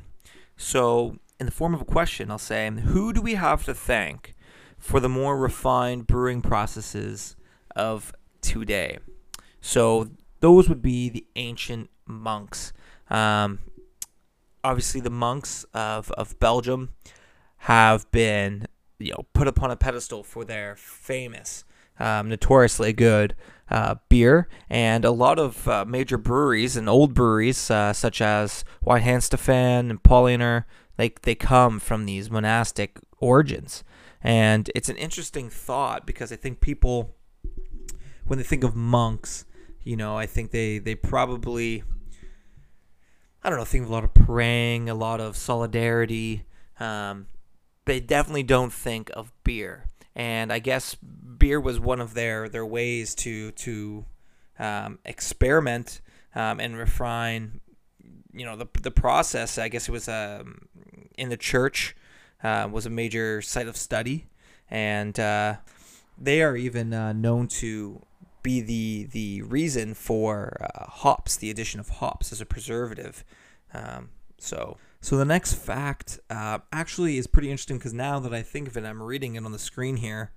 so 0.56 1.16
in 1.38 1.47
the 1.47 1.52
form 1.52 1.75
of 1.75 1.80
a 1.80 1.85
question 1.87 2.30
i'll 2.30 2.38
say 2.38 2.70
who 2.70 3.12
do 3.12 3.20
we 3.20 3.35
have 3.35 3.64
to 3.64 3.75
thank 3.75 4.35
for 4.80 4.99
the 4.99 5.09
more 5.09 5.37
refined 5.37 6.06
brewing 6.06 6.40
processes 6.40 7.37
of 7.76 8.12
today. 8.40 8.99
So 9.61 10.11
those 10.40 10.68
would 10.68 10.82
be 10.82 11.11
the 11.11 11.26
ancient 11.37 11.90
monks. 12.06 12.73
Um, 13.11 13.61
obviously, 14.64 15.00
the 15.02 15.11
monks 15.11 15.64
of, 15.75 16.11
of 16.12 16.38
Belgium 16.40 16.90
have 17.64 18.11
been 18.11 18.66
you 18.99 19.12
know 19.12 19.26
put 19.35 19.47
upon 19.47 19.70
a 19.70 19.76
pedestal 19.76 20.23
for 20.23 20.44
their 20.44 20.76
famous, 20.76 21.64
um, 22.00 22.28
notoriously 22.28 22.92
good 22.92 23.35
uh, 23.71 23.95
beer, 24.09 24.49
and 24.69 25.04
a 25.04 25.11
lot 25.12 25.38
of 25.38 25.69
uh, 25.69 25.85
major 25.87 26.19
breweries 26.19 26.76
and 26.76 26.88
old 26.88 27.14
breweries 27.14 27.71
uh, 27.71 27.92
such 27.92 28.21
as 28.21 28.64
white 28.80 29.02
Weihenstephan 29.02 29.90
and 29.90 30.02
Paulaner, 30.02 30.64
they 30.97 31.12
they 31.23 31.35
come 31.35 31.78
from 31.78 32.04
these 32.04 32.30
monastic 32.30 32.99
origins, 33.19 33.85
and 34.23 34.71
it's 34.75 34.88
an 34.88 34.97
interesting 34.97 35.49
thought 35.49 36.07
because 36.07 36.33
I 36.33 36.37
think 36.37 36.61
people 36.61 37.14
when 38.26 38.38
they 38.38 38.45
think 38.45 38.64
of 38.64 38.75
monks, 38.75 39.45
you 39.83 39.97
know, 39.97 40.16
I 40.16 40.26
think 40.26 40.50
they 40.50 40.78
they 40.78 40.95
probably 40.95 41.85
I 43.42 43.49
don't 43.49 43.59
know, 43.59 43.64
think 43.64 43.85
of 43.85 43.90
a 43.90 43.92
lot 43.92 44.04
of 44.04 44.12
praying, 44.14 44.90
a 44.90 44.95
lot 44.95 45.21
of 45.21 45.37
solidarity. 45.37 46.45
Um, 46.78 47.26
they 47.87 48.00
definitely 48.00 48.42
don't 48.42 48.73
think 48.73 49.11
of 49.14 49.33
beer, 49.45 49.90
and 50.14 50.52
I 50.52 50.59
guess 50.59 50.97
beer 51.40 51.61
was 51.61 51.80
one 51.80 52.00
of 52.00 52.14
their 52.14 52.49
their 52.49 52.64
ways 52.64 53.16
to 53.16 53.50
to 53.52 54.04
um, 54.61 55.00
experiment 55.04 56.00
um, 56.37 56.61
and 56.61 56.78
refine. 56.78 57.61
You 58.32 58.44
know 58.44 58.54
the 58.54 58.68
the 58.80 58.92
process. 58.92 59.59
I 59.59 59.68
guess 59.68 59.88
it 59.88 59.92
was 59.92 60.09
um, 60.09 60.68
in 61.18 61.30
the 61.30 61.37
church 61.37 61.97
uh, 62.44 62.68
was 62.70 62.87
a 62.87 62.90
major 62.90 63.42
site 63.42 63.66
of 63.66 63.76
study, 63.76 64.28
and 64.70 65.18
uh, 65.18 65.56
they 66.16 66.42
are 66.42 66.56
even 66.56 66.94
uh, 66.94 67.12
known 67.12 67.49
to 67.49 68.06
be 68.42 68.61
the 68.61 69.09
the 69.11 69.42
reason 69.42 69.94
for 69.94 70.56
uh, 70.61 70.85
hops, 70.85 71.37
the 71.37 71.50
addition 71.50 71.80
of 71.80 71.88
hops 71.88 72.32
as 72.32 72.40
a 72.40 72.47
preservative. 72.47 73.25
Um, 73.75 74.11
so 74.38 74.76
so 75.00 75.16
the 75.16 75.25
next 75.25 75.54
fact 75.54 76.20
uh, 76.28 76.59
actually 76.73 77.18
is 77.18 77.26
pretty 77.26 77.50
interesting 77.50 77.78
because 77.78 77.94
now 77.94 78.20
that 78.20 78.35
I 78.35 78.42
think 78.42 78.68
of 78.68 78.76
it, 78.76 78.85
I'm 78.85 79.02
reading 79.02 79.35
it 79.35 79.44
on 79.44 79.52
the 79.52 79.59
screen 79.59 79.97
here. 79.97 80.32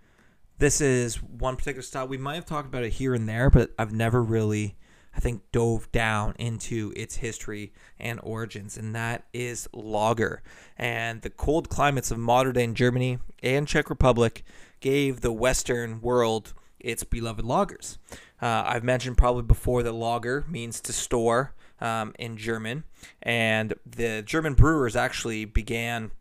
This 0.63 0.79
is 0.79 1.21
one 1.21 1.57
particular 1.57 1.81
style. 1.81 2.07
We 2.07 2.17
might 2.17 2.35
have 2.35 2.45
talked 2.45 2.69
about 2.69 2.85
it 2.85 2.91
here 2.91 3.13
and 3.13 3.27
there, 3.27 3.49
but 3.49 3.71
I've 3.77 3.91
never 3.91 4.23
really, 4.23 4.77
I 5.13 5.19
think, 5.19 5.41
dove 5.51 5.91
down 5.91 6.35
into 6.39 6.93
its 6.95 7.17
history 7.17 7.73
and 7.99 8.17
origins, 8.23 8.77
and 8.77 8.95
that 8.95 9.25
is 9.33 9.67
lager. 9.73 10.41
And 10.77 11.21
the 11.21 11.29
cold 11.29 11.67
climates 11.67 12.11
of 12.11 12.17
modern 12.17 12.53
day 12.53 12.65
Germany 12.67 13.19
and 13.43 13.67
Czech 13.67 13.89
Republic 13.89 14.45
gave 14.79 15.19
the 15.19 15.33
Western 15.33 15.99
world 15.99 16.53
its 16.79 17.03
beloved 17.03 17.43
lagers. 17.43 17.97
Uh, 18.41 18.63
I've 18.65 18.85
mentioned 18.85 19.17
probably 19.17 19.43
before 19.43 19.83
that 19.83 19.91
lager 19.91 20.45
means 20.47 20.79
to 20.79 20.93
store 20.93 21.53
um, 21.81 22.13
in 22.17 22.37
German, 22.37 22.85
and 23.21 23.73
the 23.85 24.21
German 24.21 24.53
brewers 24.53 24.95
actually 24.95 25.43
began 25.43 26.11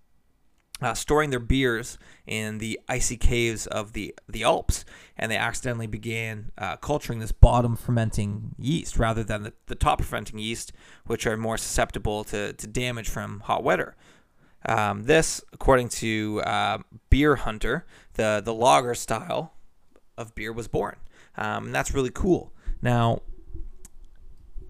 uh, 0.81 0.95
storing 0.95 1.31
their 1.31 1.39
beers 1.39 1.99
in 2.27 2.59
the 2.59 2.81
icy 2.89 3.17
caves 3.17 3.67
of 3.67 3.93
the, 3.93 4.15
the 4.29 4.43
Alps, 4.43 4.85
and 5.17 5.31
they 5.31 5.37
accidentally 5.37 5.87
began 5.87 6.51
uh, 6.59 6.77
culturing 6.77 7.21
this 7.21 7.33
bottom 7.33 7.77
fermenting 7.77 8.55
yeast 8.59 8.99
rather 8.99 9.23
than 9.23 9.45
the, 9.45 9.53
the 9.67 9.75
top 9.75 10.03
fermenting 10.03 10.39
yeast, 10.39 10.73
which 11.07 11.27
are 11.27 11.37
more 11.37 11.57
susceptible 11.57 12.25
to, 12.25 12.53
to 12.55 12.67
damage 12.67 13.09
from 13.09 13.41
hot 13.41 13.63
weather. 13.63 13.95
Um, 14.67 15.05
this, 15.05 15.43
according 15.53 15.89
to 15.91 16.41
uh, 16.45 16.79
Beer 17.11 17.37
Hunter, 17.37 17.85
the, 18.15 18.41
the 18.45 18.55
lager 18.55 18.95
style 18.95 19.55
of 20.17 20.35
beer 20.35 20.53
was 20.53 20.69
born. 20.69 20.97
Um, 21.37 21.67
and 21.67 21.75
that's 21.75 21.95
really 21.95 22.11
cool. 22.11 22.53
Now, 22.81 23.23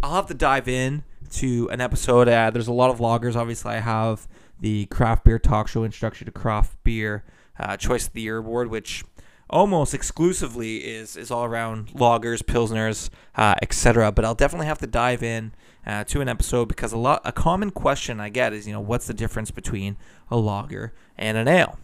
I'll 0.03 0.15
have 0.15 0.27
to 0.27 0.35
dive 0.35 0.69
in 0.69 1.05
to 1.33 1.69
an 1.71 1.81
episode. 1.81 2.29
Uh, 2.29 2.51
there's 2.51 2.69
a 2.69 2.73
lot 2.73 2.91
of 2.91 2.99
lagers. 2.99 3.37
Obviously, 3.37 3.73
I 3.73 3.81
have 3.81 4.27
the 4.62 4.87
Craft 4.87 5.25
Beer 5.25 5.38
Talk 5.38 5.69
Show 5.69 5.85
Introduction 5.85 6.25
to 6.25 6.33
Craft 6.33 6.83
Beer 6.85 7.25
uh, 7.59 7.76
Choice 7.76 8.07
of 8.07 8.12
the 8.12 8.23
Year 8.23 8.38
Award, 8.38 8.71
which 8.71 9.04
almost 9.50 9.92
exclusively 9.92 10.78
is 10.78 11.16
is 11.16 11.31
all 11.31 11.45
around 11.45 11.88
lagers, 11.88 12.42
pilsners, 12.42 13.11
uh, 13.37 13.57
etc. 13.61 14.11
But 14.12 14.25
I'll 14.25 14.37
definitely 14.37 14.69
have 14.69 14.78
to 14.78 14.87
dive 14.87 15.23
in 15.23 15.52
uh, 15.85 16.04
to 16.04 16.21
an 16.21 16.28
episode 16.28 16.69
because 16.69 16.92
a 16.92 16.97
lot 16.97 17.21
a 17.25 17.33
common 17.33 17.73
question 17.73 18.21
I 18.21 18.28
get 18.28 18.52
is 18.52 18.66
you 18.66 18.73
know 18.73 18.81
what's 18.81 19.09
the 19.09 19.14
difference 19.14 19.50
between 19.50 19.97
a 20.31 20.37
lager 20.37 20.95
and 21.19 21.37
an 21.37 21.49
ale 21.49 21.78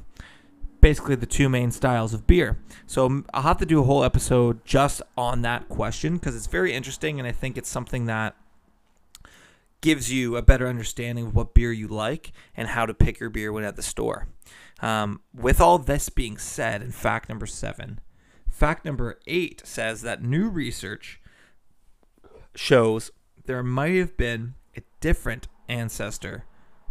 basically 0.81 1.17
the 1.17 1.27
two 1.27 1.49
main 1.49 1.73
styles 1.73 2.15
of 2.15 2.25
beer. 2.25 2.57
So 2.87 3.25
I'll 3.35 3.43
have 3.43 3.59
to 3.59 3.67
do 3.67 3.81
a 3.81 3.83
whole 3.83 4.05
episode 4.05 4.65
just 4.65 5.03
on 5.17 5.43
that 5.43 5.69
question 5.69 6.15
because 6.15 6.37
it's 6.37 6.47
very 6.47 6.73
interesting 6.73 7.19
and 7.19 7.27
I 7.27 7.33
think 7.33 7.59
it's 7.59 7.69
something 7.69 8.07
that 8.07 8.37
gives 9.81 10.13
you 10.13 10.37
a 10.37 10.43
better 10.43 10.67
understanding 10.67 11.27
of 11.27 11.35
what 11.35 11.55
beer 11.55 11.73
you 11.73 11.89
like 11.89 12.33
and 12.57 12.69
how 12.69 12.87
to 12.87 12.95
pick 12.95 13.21
your 13.21 13.31
beer 13.31 13.53
when 13.53 13.65
at 13.65 13.77
the 13.77 13.83
store. 13.83 14.27
Um, 14.81 15.21
with 15.35 15.61
all 15.61 15.79
this 15.79 16.09
being 16.09 16.39
said, 16.39 16.83
in 16.83 16.91
fact 16.91 17.29
number 17.29 17.47
seven, 17.47 18.01
fact 18.51 18.85
number 18.85 19.19
eight 19.27 19.63
says 19.65 20.03
that 20.03 20.23
new 20.23 20.49
research 20.49 21.21
shows 22.55 23.11
there 23.47 23.63
might 23.63 23.95
have 23.95 24.17
been 24.17 24.55
a 24.77 24.83
different 25.01 25.49
ancestor 25.69 26.45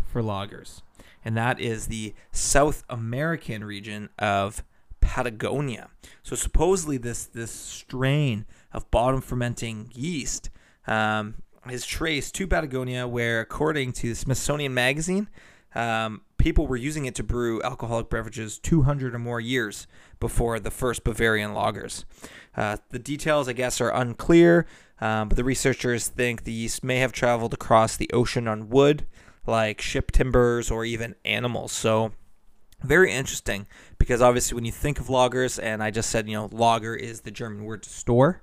for 0.05 0.21
lagers 0.21 0.81
and 1.27 1.35
that 1.35 1.59
is 1.59 1.87
the 1.87 2.13
South 2.31 2.85
American 2.89 3.61
region 3.61 4.07
of 4.17 4.63
Patagonia. 5.01 5.89
So 6.23 6.37
supposedly 6.37 6.97
this 6.97 7.25
this 7.25 7.51
strain 7.51 8.45
of 8.71 8.89
bottom 8.91 9.19
fermenting 9.19 9.91
yeast 9.93 10.49
um, 10.87 11.35
is 11.69 11.85
traced 11.85 12.35
to 12.35 12.47
Patagonia, 12.47 13.07
where 13.07 13.41
according 13.41 13.93
to 13.93 14.09
the 14.09 14.15
Smithsonian 14.15 14.73
Magazine, 14.73 15.29
um, 15.75 16.21
people 16.37 16.67
were 16.67 16.75
using 16.75 17.05
it 17.05 17.15
to 17.15 17.23
brew 17.23 17.61
alcoholic 17.63 18.09
beverages 18.09 18.57
200 18.59 19.13
or 19.13 19.19
more 19.19 19.39
years 19.39 19.87
before 20.19 20.59
the 20.59 20.71
first 20.71 21.03
Bavarian 21.03 21.51
lagers. 21.51 22.05
Uh, 22.55 22.77
the 22.89 22.99
details, 22.99 23.47
I 23.47 23.53
guess, 23.53 23.79
are 23.79 23.93
unclear, 23.93 24.65
um, 24.99 25.29
but 25.29 25.35
the 25.35 25.43
researchers 25.43 26.07
think 26.07 26.43
the 26.43 26.51
yeast 26.51 26.83
may 26.83 26.97
have 26.97 27.11
traveled 27.11 27.53
across 27.53 27.95
the 27.95 28.09
ocean 28.13 28.47
on 28.47 28.69
wood 28.69 29.05
like 29.45 29.81
ship 29.81 30.11
timbers 30.11 30.69
or 30.69 30.85
even 30.85 31.15
animals. 31.23 31.71
So 31.71 32.11
very 32.83 33.11
interesting 33.11 33.65
because 33.97 34.21
obviously 34.21 34.55
when 34.55 34.65
you 34.65 34.71
think 34.71 34.99
of 34.99 35.07
lagers, 35.07 35.59
and 35.61 35.81
I 35.81 35.89
just 35.89 36.09
said, 36.09 36.27
you 36.27 36.35
know, 36.35 36.49
lager 36.51 36.95
is 36.95 37.21
the 37.21 37.31
German 37.31 37.63
word 37.63 37.83
to 37.83 37.89
store. 37.89 38.41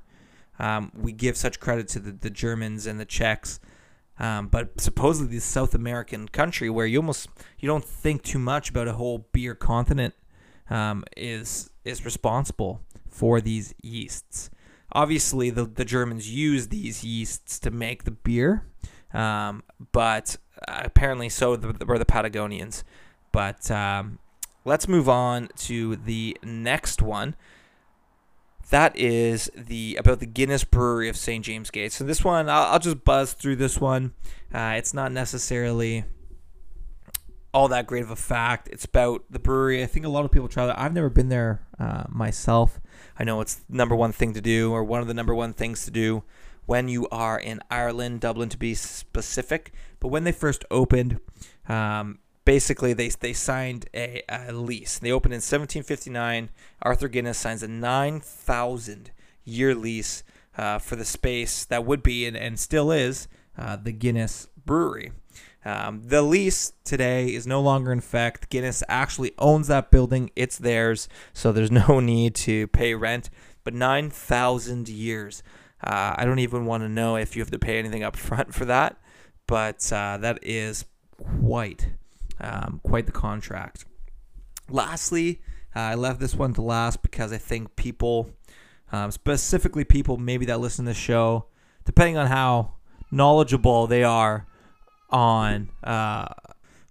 Um, 0.58 0.92
we 0.94 1.12
give 1.12 1.36
such 1.36 1.60
credit 1.60 1.88
to 1.88 1.98
the, 1.98 2.12
the 2.12 2.30
Germans 2.30 2.86
and 2.86 3.00
the 3.00 3.04
Czechs. 3.04 3.60
Um, 4.18 4.46
but 4.46 4.80
supposedly 4.80 5.36
the 5.36 5.40
South 5.40 5.74
American 5.74 6.28
country 6.28 6.70
where 6.70 6.86
you 6.86 6.98
almost 6.98 7.28
you 7.58 7.66
don't 7.66 7.84
think 7.84 8.22
too 8.22 8.38
much 8.38 8.70
about 8.70 8.86
a 8.86 8.92
whole 8.92 9.26
beer 9.32 9.56
continent 9.56 10.14
um, 10.70 11.04
is 11.16 11.70
is 11.84 12.04
responsible 12.04 12.80
for 13.08 13.40
these 13.40 13.74
yeasts. 13.82 14.50
Obviously, 14.92 15.50
the, 15.50 15.64
the 15.64 15.84
Germans 15.84 16.30
use 16.30 16.68
these 16.68 17.02
yeasts 17.02 17.58
to 17.58 17.70
make 17.70 18.04
the 18.04 18.12
beer, 18.12 18.64
um, 19.12 19.64
but 19.92 20.36
apparently 20.68 21.28
so 21.28 21.56
were 21.84 21.98
the 21.98 22.04
Patagonians. 22.04 22.84
But 23.32 23.68
um, 23.70 24.20
let's 24.64 24.86
move 24.86 25.08
on 25.08 25.48
to 25.56 25.96
the 25.96 26.36
next 26.44 27.02
one. 27.02 27.34
That 28.70 28.96
is 28.96 29.50
the 29.56 29.96
about 29.96 30.20
the 30.20 30.26
Guinness 30.26 30.64
Brewery 30.64 31.08
of 31.08 31.16
St 31.16 31.44
James 31.44 31.70
Gate. 31.70 31.92
So 31.92 32.04
this 32.04 32.24
one, 32.24 32.48
I'll, 32.48 32.72
I'll 32.72 32.78
just 32.78 33.04
buzz 33.04 33.32
through 33.32 33.56
this 33.56 33.80
one. 33.80 34.14
Uh, 34.52 34.74
it's 34.76 34.94
not 34.94 35.12
necessarily 35.12 36.04
all 37.52 37.68
that 37.68 37.86
great 37.86 38.02
of 38.02 38.10
a 38.10 38.16
fact. 38.16 38.68
It's 38.72 38.84
about 38.84 39.24
the 39.30 39.38
brewery. 39.38 39.82
I 39.82 39.86
think 39.86 40.04
a 40.04 40.08
lot 40.08 40.24
of 40.24 40.32
people 40.32 40.48
try 40.48 40.66
that. 40.66 40.78
I've 40.78 40.92
never 40.92 41.08
been 41.08 41.28
there 41.28 41.62
uh, 41.78 42.04
myself. 42.08 42.80
I 43.18 43.24
know 43.24 43.40
it's 43.40 43.60
number 43.68 43.94
one 43.94 44.12
thing 44.12 44.34
to 44.34 44.40
do, 44.40 44.72
or 44.72 44.82
one 44.82 45.00
of 45.00 45.06
the 45.06 45.14
number 45.14 45.34
one 45.34 45.52
things 45.52 45.84
to 45.84 45.90
do 45.90 46.24
when 46.66 46.88
you 46.88 47.06
are 47.10 47.38
in 47.38 47.60
Ireland, 47.70 48.20
Dublin 48.20 48.48
to 48.48 48.58
be 48.58 48.74
specific. 48.74 49.72
But 50.00 50.08
when 50.08 50.24
they 50.24 50.32
first 50.32 50.64
opened, 50.70 51.20
um, 51.68 52.18
basically 52.44 52.92
they 52.92 53.08
they 53.08 53.32
signed 53.32 53.86
a, 53.94 54.22
a, 54.28 54.52
lease. 54.52 54.98
They 54.98 55.12
opened 55.12 55.34
in 55.34 55.38
1759. 55.38 56.50
Arthur 56.82 57.08
Guinness 57.08 57.38
signs 57.38 57.62
a 57.62 57.68
9,000 57.68 59.10
year 59.44 59.74
lease 59.74 60.22
uh, 60.56 60.78
for 60.78 60.96
the 60.96 61.04
space 61.04 61.64
that 61.64 61.84
would 61.84 62.02
be 62.02 62.26
and, 62.26 62.36
and 62.36 62.58
still 62.58 62.90
is 62.90 63.28
uh, 63.58 63.76
the 63.76 63.92
Guinness 63.92 64.48
Brewery. 64.64 65.12
Um, 65.64 66.02
the 66.04 66.22
lease 66.22 66.74
today 66.84 67.32
is 67.34 67.46
no 67.46 67.60
longer 67.60 67.90
in 67.90 67.98
effect. 67.98 68.50
Guinness 68.50 68.82
actually 68.88 69.32
owns 69.38 69.68
that 69.68 69.90
building; 69.90 70.30
it's 70.36 70.58
theirs, 70.58 71.08
so 71.32 71.52
there's 71.52 71.70
no 71.70 72.00
need 72.00 72.34
to 72.36 72.66
pay 72.68 72.94
rent. 72.94 73.30
But 73.62 73.72
9,000 73.72 74.90
years. 74.90 75.42
Uh, 75.82 76.14
I 76.16 76.24
don't 76.24 76.38
even 76.38 76.66
want 76.66 76.82
to 76.82 76.88
know 76.88 77.16
if 77.16 77.34
you 77.34 77.40
have 77.40 77.50
to 77.50 77.58
pay 77.58 77.78
anything 77.78 78.02
up 78.02 78.16
front 78.16 78.54
for 78.54 78.66
that, 78.66 78.98
but 79.46 79.90
uh, 79.90 80.18
that 80.18 80.38
is 80.42 80.84
quite 81.16 81.88
um, 82.40 82.80
quite 82.82 83.06
the 83.06 83.12
contract. 83.12 83.84
Lastly, 84.68 85.40
uh, 85.76 85.80
I 85.80 85.94
left 85.94 86.20
this 86.20 86.34
one 86.34 86.54
to 86.54 86.62
last 86.62 87.02
because 87.02 87.32
I 87.32 87.38
think 87.38 87.76
people, 87.76 88.30
um, 88.92 89.10
specifically 89.10 89.84
people 89.84 90.16
maybe 90.16 90.46
that 90.46 90.60
listen 90.60 90.84
to 90.84 90.90
the 90.90 90.94
show, 90.94 91.46
depending 91.84 92.16
on 92.16 92.28
how 92.28 92.74
knowledgeable 93.10 93.86
they 93.86 94.02
are 94.02 94.46
on 95.10 95.70
uh, 95.82 96.26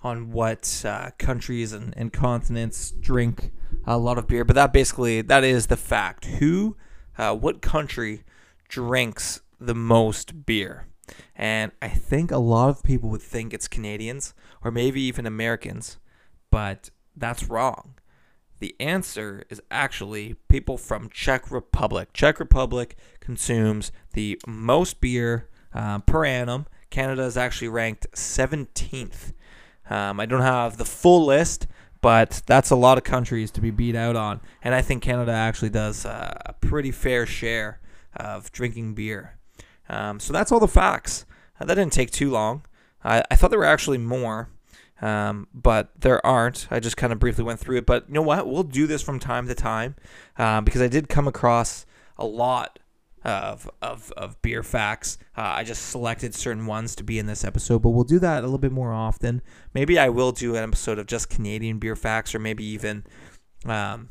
on 0.02 0.32
what 0.32 0.84
uh, 0.86 1.12
countries 1.18 1.72
and, 1.72 1.94
and 1.96 2.12
continents 2.12 2.92
drink 2.92 3.52
a 3.86 3.98
lot 3.98 4.18
of 4.18 4.28
beer. 4.28 4.44
But 4.44 4.56
that 4.56 4.74
basically 4.74 5.22
that 5.22 5.44
is 5.44 5.68
the 5.68 5.78
fact. 5.78 6.26
Who, 6.26 6.76
uh, 7.18 7.36
what 7.36 7.62
country 7.62 8.24
drinks 8.68 9.42
the 9.60 9.76
most 9.76 10.46
beer? 10.46 10.88
And 11.36 11.72
I 11.82 11.90
think 11.90 12.32
a 12.32 12.38
lot 12.38 12.70
of 12.70 12.84
people 12.84 13.10
would 13.10 13.22
think 13.22 13.54
it's 13.54 13.68
Canadians 13.68 14.34
or 14.64 14.72
maybe 14.72 15.02
even 15.02 15.26
Americans, 15.26 15.98
but 16.52 16.90
that's 17.16 17.50
wrong. 17.50 17.96
The 18.60 18.76
answer 18.80 19.44
is 19.50 19.62
actually 19.70 20.36
people 20.48 20.78
from 20.78 21.10
Czech 21.10 21.52
Republic. 21.52 22.14
Czech 22.14 22.40
Republic 22.40 22.96
consumes 23.20 23.92
the 24.14 24.40
most 24.48 25.02
beer 25.02 25.50
uh, 25.74 26.00
per 26.00 26.24
annum. 26.24 26.68
Canada 26.90 27.24
is 27.24 27.36
actually 27.36 27.68
ranked 27.68 28.08
17th. 28.14 29.34
Um, 29.90 30.20
I 30.20 30.26
don't 30.26 30.42
have 30.42 30.78
the 30.78 30.86
full 30.86 31.26
list, 31.26 31.68
but 32.02 32.42
that's 32.46 32.70
a 32.70 32.76
lot 32.76 32.98
of 32.98 33.04
countries 33.04 33.52
to 33.52 33.62
be 33.62 33.72
beat 33.72 33.96
out 33.96 34.16
on. 34.16 34.40
And 34.64 34.74
I 34.74 34.82
think 34.82 35.04
Canada 35.04 35.32
actually 35.32 35.70
does 35.70 36.06
uh, 36.06 36.34
a 36.46 36.54
pretty 36.54 36.92
fair 36.92 37.26
share 37.26 37.80
of 38.16 38.52
drinking 38.52 38.94
beer. 38.94 39.38
Um, 39.94 40.20
so 40.20 40.34
that's 40.34 40.52
all 40.52 40.60
the 40.60 40.68
facts. 40.68 41.26
Uh, 41.60 41.66
that 41.66 41.76
didn't 41.76 41.94
take 41.94 42.12
too 42.12 42.32
long. 42.32 42.66
I, 43.04 43.24
I 43.30 43.36
thought 43.36 43.50
there 43.52 43.60
were 43.60 43.66
actually 43.66 44.00
more, 44.00 44.50
um, 45.02 45.48
but 45.54 45.92
there 46.00 46.26
aren't. 46.26 46.68
I 46.72 46.80
just 46.80 46.98
kind 46.98 47.14
of 47.14 47.20
briefly 47.20 47.44
went 47.44 47.60
through 47.60 47.78
it. 47.78 47.86
But 47.86 48.08
you 48.08 48.16
know 48.16 48.22
what? 48.22 48.48
We'll 48.48 48.64
do 48.64 48.88
this 48.88 49.02
from 49.02 49.20
time 49.20 49.48
to 49.48 49.56
time 49.56 49.96
uh, 50.38 50.62
because 50.62 50.82
I 50.82 50.88
did 50.88 51.10
come 51.10 51.28
across 51.28 51.86
a 52.18 52.26
lot 52.26 52.80
of 53.24 53.70
of, 53.82 54.12
of 54.18 54.42
beer 54.42 54.64
facts. 54.64 55.18
Uh, 55.38 55.54
I 55.58 55.64
just 55.64 55.90
selected 55.90 56.34
certain 56.34 56.66
ones 56.66 56.96
to 56.96 57.04
be 57.04 57.20
in 57.20 57.26
this 57.26 57.44
episode, 57.44 57.82
but 57.82 57.92
we'll 57.92 58.04
do 58.04 58.20
that 58.20 58.40
a 58.40 58.48
little 58.48 58.58
bit 58.58 58.72
more 58.72 58.92
often. 58.92 59.42
Maybe 59.74 60.00
I 60.00 60.10
will 60.10 60.32
do 60.32 60.56
an 60.56 60.64
episode 60.64 61.00
of 61.00 61.06
just 61.06 61.30
Canadian 61.30 61.80
beer 61.80 61.96
facts, 61.96 62.34
or 62.34 62.40
maybe 62.40 62.66
even 62.66 63.04
um, 63.66 64.10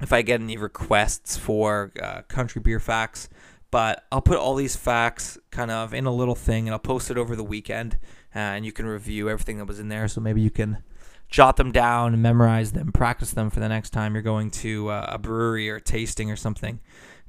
if 0.00 0.12
I 0.12 0.22
get 0.22 0.40
any 0.40 0.56
requests 0.56 1.36
for 1.36 1.92
uh, 2.02 2.22
country 2.22 2.60
beer 2.60 2.80
facts. 2.80 3.28
But 3.72 4.04
I'll 4.12 4.22
put 4.22 4.38
all 4.38 4.54
these 4.54 4.76
facts 4.76 5.38
kind 5.50 5.72
of 5.72 5.92
in 5.92 6.06
a 6.06 6.14
little 6.14 6.36
thing 6.36 6.68
and 6.68 6.72
I'll 6.74 6.78
post 6.78 7.10
it 7.10 7.18
over 7.18 7.34
the 7.34 7.42
weekend 7.42 7.98
uh, 8.36 8.38
and 8.38 8.64
you 8.64 8.70
can 8.70 8.86
review 8.86 9.28
everything 9.28 9.58
that 9.58 9.64
was 9.64 9.80
in 9.80 9.88
there. 9.88 10.06
So 10.06 10.20
maybe 10.20 10.40
you 10.40 10.50
can 10.50 10.84
jot 11.28 11.56
them 11.56 11.72
down 11.72 12.12
and 12.12 12.22
memorize 12.22 12.72
them, 12.72 12.92
practice 12.92 13.32
them 13.32 13.48
for 13.50 13.60
the 13.60 13.68
next 13.68 13.90
time 13.90 14.14
you're 14.14 14.22
going 14.22 14.50
to 14.50 14.90
uh, 14.90 15.06
a 15.08 15.18
brewery 15.18 15.70
or 15.70 15.80
tasting 15.80 16.30
or 16.30 16.36
something 16.36 16.78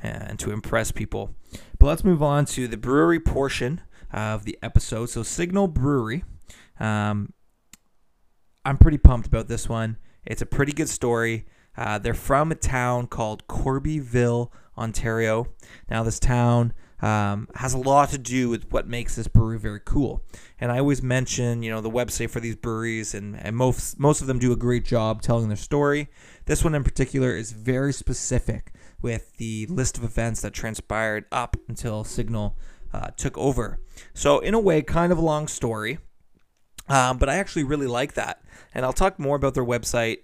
uh, 0.04 0.08
and 0.08 0.40
to 0.40 0.52
impress 0.52 0.92
people. 0.92 1.34
But 1.80 1.88
let's 1.88 2.04
move 2.04 2.22
on 2.22 2.46
to 2.48 2.68
the 2.68 2.78
brewery 2.78 3.22
portion 3.22 3.82
of 4.12 4.44
the 4.44 4.60
episode. 4.62 5.08
So, 5.08 5.24
Signal 5.24 5.68
Brewery. 5.68 6.24
Um, 6.80 7.34
I'm 8.66 8.78
pretty 8.78 8.98
pumped 8.98 9.28
about 9.28 9.48
this 9.48 9.68
one. 9.68 9.98
It's 10.26 10.42
a 10.42 10.46
pretty 10.46 10.74
good 10.74 10.90
story. 10.90 11.46
Uh, 11.76 11.98
they're 11.98 12.14
from 12.14 12.52
a 12.52 12.56
town 12.56 13.08
called 13.08 13.48
Corbyville, 13.48 14.52
Ontario. 14.78 15.48
Now, 15.90 16.04
this 16.04 16.20
town 16.20 16.74
um, 17.04 17.50
has 17.56 17.74
a 17.74 17.78
lot 17.78 18.10
to 18.12 18.18
do 18.18 18.50
with 18.50 18.72
what 18.72 18.88
makes 18.88 19.16
this 19.16 19.28
brewery 19.28 19.60
very 19.60 19.82
cool. 19.84 20.24
And 20.60 20.72
I 20.72 20.80
always 20.80 21.04
mention, 21.04 21.62
you 21.62 21.70
know, 21.70 21.82
the 21.82 21.92
website 21.92 22.30
for 22.30 22.40
these 22.40 22.56
breweries, 22.56 23.14
and, 23.14 23.36
and 23.36 23.58
most 23.58 24.00
most 24.00 24.22
of 24.22 24.28
them 24.28 24.40
do 24.40 24.54
a 24.54 24.56
great 24.56 24.86
job 24.86 25.22
telling 25.22 25.50
their 25.50 25.58
story. 25.58 26.08
This 26.46 26.64
one 26.64 26.74
in 26.76 26.84
particular 26.84 27.36
is 27.36 27.52
very 27.52 27.92
specific 27.92 28.72
with 29.02 29.36
the 29.36 29.66
list 29.66 29.98
of 29.98 30.06
events 30.06 30.42
that 30.42 30.54
transpired 30.54 31.26
up 31.30 31.58
until 31.68 32.06
Signal 32.06 32.58
uh, 32.94 33.08
took 33.18 33.38
over. 33.38 33.80
So, 34.14 34.40
in 34.40 34.54
a 34.54 34.60
way, 34.60 34.82
kind 34.82 35.12
of 35.12 35.18
a 35.18 35.22
long 35.22 35.50
story, 35.50 35.98
um, 36.88 37.18
but 37.18 37.28
I 37.28 37.36
actually 37.36 37.66
really 37.66 37.88
like 37.88 38.14
that. 38.14 38.42
And 38.74 38.86
I'll 38.86 38.94
talk 38.94 39.20
more 39.20 39.36
about 39.36 39.56
their 39.56 39.66
website 39.66 40.20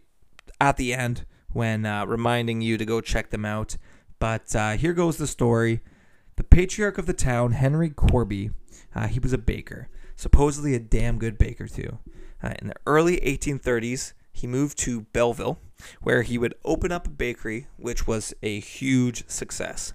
at 0.62 0.78
the 0.78 0.94
end 0.94 1.26
when 1.52 1.86
uh, 1.86 2.06
reminding 2.06 2.62
you 2.62 2.78
to 2.78 2.86
go 2.86 3.02
check 3.02 3.32
them 3.32 3.44
out. 3.44 3.76
But 4.20 4.56
uh, 4.56 4.72
here 4.72 4.94
goes 4.94 5.18
the 5.18 5.28
story. 5.28 5.82
The 6.36 6.44
patriarch 6.44 6.98
of 6.98 7.06
the 7.06 7.14
town, 7.14 7.54
Henry 7.54 7.90
Corby, 7.90 8.52
uh, 8.96 9.08
he 9.08 9.20
was 9.20 9.34
a 9.34 9.38
baker, 9.38 9.90
supposedly 10.16 10.76
a 10.76 10.80
damn 10.80 11.18
good 11.18 11.38
baker 11.38 11.68
too. 11.68 12.00
Uh, 12.42 12.54
in 12.60 12.68
the 12.68 12.76
early 12.86 13.18
1830s, 13.18 14.14
he 14.32 14.48
moved 14.48 14.78
to 14.80 15.02
Belleville, 15.02 15.60
where 16.02 16.22
he 16.22 16.38
would 16.38 16.56
open 16.64 16.92
up 16.92 17.08
a 17.08 17.12
bakery, 17.12 17.68
which 17.78 18.08
was 18.08 18.34
a 18.42 18.60
huge 18.60 19.28
success. 19.28 19.94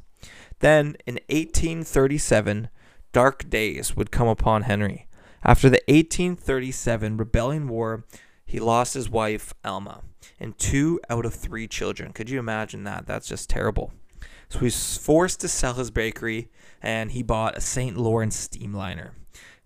Then, 0.61 0.97
in 1.07 1.15
1837, 1.29 2.69
dark 3.13 3.49
days 3.49 3.97
would 3.97 4.11
come 4.11 4.29
upon 4.29 4.63
Henry. 4.63 5.09
After 5.43 5.69
the 5.69 5.83
1837 5.89 7.17
Rebellion 7.17 7.69
War, 7.69 8.05
he 8.45 8.61
lost 8.61 8.95
his 8.95 9.11
wife, 9.11 9.53
Alma, 9.65 10.03
and 10.39 10.59
two 10.59 11.01
out 11.11 11.27
of 11.27 11.35
three 11.35 11.67
children. 11.67 12.13
Could 12.13 12.31
you 12.31 12.39
imagine 12.39 12.85
that? 12.85 13.07
That's 13.07 13.29
just 13.29 13.51
terrible. 13.51 13.93
So 14.55 14.61
he's 14.61 14.97
forced 14.97 15.41
to 15.41 15.49
sell 15.49 15.75
his 15.75 15.91
bakery 15.91 16.49
and 16.81 17.11
he 17.11 17.25
bought 17.25 17.59
a 17.59 17.61
St. 17.61 17.97
Lawrence 17.97 18.49
steamliner. 18.49 19.11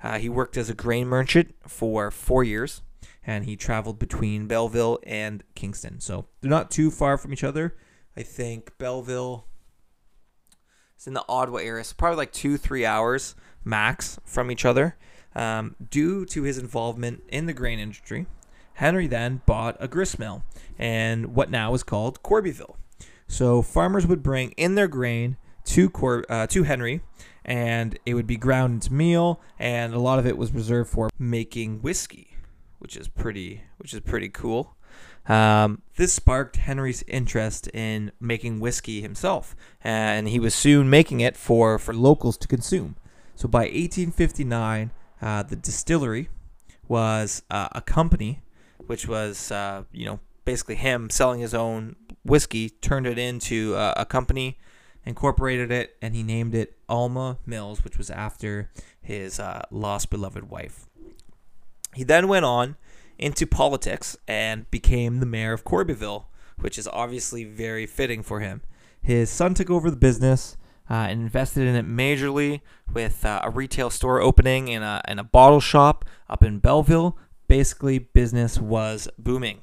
Uh, 0.03 0.19
he 0.19 0.31
worked 0.31 0.57
as 0.57 0.71
a 0.71 0.75
grain 0.75 1.07
merchant 1.07 1.55
for 1.67 2.11
four 2.11 2.43
years 2.43 2.81
and 3.23 3.45
he 3.45 3.55
traveled 3.55 3.99
between 3.99 4.47
Belleville 4.47 4.99
and 5.03 5.45
Kingston. 5.55 6.01
So 6.01 6.25
they're 6.41 6.49
not 6.49 6.71
too 6.71 6.91
far 6.91 7.19
from 7.19 7.35
each 7.35 7.45
other. 7.45 7.77
I 8.17 8.23
think 8.23 8.79
Belleville 8.79 9.45
is 10.99 11.07
in 11.07 11.13
the 11.13 11.25
Ottawa 11.29 11.59
area, 11.59 11.85
so 11.85 11.95
probably 11.95 12.17
like 12.17 12.33
two, 12.33 12.57
three 12.57 12.87
hours 12.87 13.35
max 13.63 14.19
from 14.25 14.51
each 14.51 14.65
other. 14.65 14.97
Um, 15.35 15.77
due 15.91 16.25
to 16.25 16.45
his 16.45 16.57
involvement 16.57 17.25
in 17.29 17.45
the 17.45 17.53
grain 17.53 17.79
industry, 17.79 18.25
Henry 18.73 19.07
then 19.07 19.43
bought 19.45 19.77
a 19.81 19.87
grist 19.87 20.19
mill 20.19 20.45
and 20.79 21.35
what 21.35 21.51
now 21.51 21.75
is 21.75 21.83
called 21.83 22.23
Corbyville. 22.23 22.79
So 23.29 23.63
farmers 23.63 24.07
would 24.07 24.23
bring 24.23 24.51
in 24.53 24.75
their 24.75 24.89
grain 24.89 25.37
to 25.67 25.91
Cor- 25.91 26.25
uh, 26.29 26.47
to 26.49 26.63
Henry, 26.65 27.03
and 27.45 27.99
it 28.05 28.15
would 28.15 28.27
be 28.27 28.37
ground 28.37 28.75
into 28.75 28.93
meal, 28.93 29.41
and 29.59 29.95
a 29.95 30.01
lot 30.01 30.19
of 30.19 30.27
it 30.27 30.37
was 30.37 30.53
reserved 30.53 30.91
for 30.91 31.11
making 31.19 31.83
whiskey, 31.83 32.37
which 32.79 32.97
is 32.97 33.07
pretty 33.07 33.63
which 33.77 33.95
is 33.95 34.01
pretty 34.01 34.29
cool. 34.29 34.75
Um, 35.29 35.83
this 35.97 36.15
sparked 36.15 36.57
Henry's 36.57 37.05
interest 37.07 37.69
in 37.75 38.13
making 38.19 38.61
whiskey 38.61 39.03
himself, 39.03 39.55
and 39.85 40.29
he 40.29 40.41
was 40.41 40.55
soon 40.55 40.89
making 40.89 41.21
it 41.21 41.37
for, 41.37 41.79
for 41.79 41.93
locals 41.93 42.39
to 42.39 42.49
consume. 42.49 42.97
So 43.35 43.47
by 43.47 43.65
1859, 43.65 44.91
uh, 45.21 45.43
the 45.43 45.55
distillery 45.55 46.31
was 46.89 47.43
uh, 47.51 47.69
a 47.73 47.83
company, 47.83 48.41
which 48.87 49.07
was 49.07 49.53
uh, 49.53 49.85
you 49.93 50.07
know 50.07 50.21
basically 50.49 50.77
him 50.77 51.11
selling 51.11 51.41
his 51.41 51.53
own 51.53 51.95
whiskey, 52.25 52.71
turned 52.71 53.07
it 53.07 53.19
into 53.19 53.75
uh, 53.75 53.93
a 53.99 54.07
company, 54.07 54.59
incorporated 55.05 55.71
it, 55.71 55.95
and 56.01 56.15
he 56.15 56.23
named 56.23 56.55
it 56.55 56.75
Alma 56.89 57.37
Mills, 57.45 57.85
which 57.85 57.99
was 57.99 58.09
after 58.09 58.71
his 58.99 59.39
uh, 59.39 59.61
lost 59.71 60.09
beloved 60.09 60.49
wife. 60.49 60.87
He 61.95 62.03
then 62.03 62.29
went 62.29 62.47
on 62.47 62.77
into 63.19 63.47
politics 63.47 64.17
and 64.27 64.71
became 64.71 65.21
the 65.21 65.27
mayor 65.27 65.53
of 65.53 65.65
Corbyville, 65.65 66.25
which 66.59 66.79
is 66.79 66.89
obviously 66.95 67.45
very 67.45 67.85
fitting 67.85 68.23
for 68.23 68.41
him. 68.41 68.63
His 69.03 69.29
son 69.29 69.53
took 69.53 69.69
over 69.69 69.91
the 69.91 69.99
business 69.99 70.57
uh, 70.89 70.95
and 71.11 71.21
invested 71.21 71.69
in 71.69 71.77
it 71.77 71.87
majorly 71.87 72.63
with 72.91 73.23
uh, 73.23 73.43
a 73.45 73.51
retail 73.51 73.91
store 73.91 74.23
opening 74.23 74.71
and 74.71 74.83
a, 74.83 75.03
and 75.05 75.21
a 75.21 75.25
bottle 75.25 75.61
shop 75.61 76.07
up 76.27 76.43
in 76.43 76.59
Belleville. 76.59 77.19
Basically, 77.49 77.99
business 77.99 78.59
was 78.59 79.11
booming. 79.19 79.61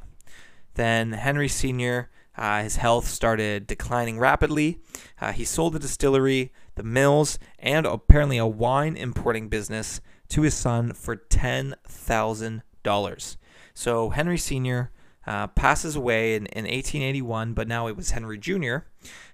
Then 0.76 1.14
Henry 1.14 1.48
Sr. 1.48 2.12
Uh, 2.38 2.62
his 2.64 2.76
health 2.78 3.08
started 3.08 3.66
declining 3.66 4.20
rapidly. 4.20 4.80
Uh, 5.20 5.32
he 5.32 5.46
sold 5.46 5.74
the 5.74 5.80
distillery 5.80 6.52
the 6.76 6.84
mills, 6.84 7.40
and 7.58 7.86
apparently 7.86 8.38
a 8.38 8.46
wine 8.46 8.96
importing 8.96 9.50
business 9.50 10.00
to 10.30 10.44
his 10.44 10.54
son 10.54 10.94
for 10.94 11.16
$10,000. 11.16 13.38
So 13.74 14.10
Henry 14.10 14.38
Sr. 14.38 14.92
Uh, 15.26 15.48
passes 15.48 15.96
away 15.96 16.36
in, 16.36 16.46
in 16.48 16.66
1881, 16.66 17.54
but 17.54 17.68
now 17.68 17.88
it 17.88 17.98
was 17.98 18.12
Henry 18.12 18.38
Jr., 18.38 18.76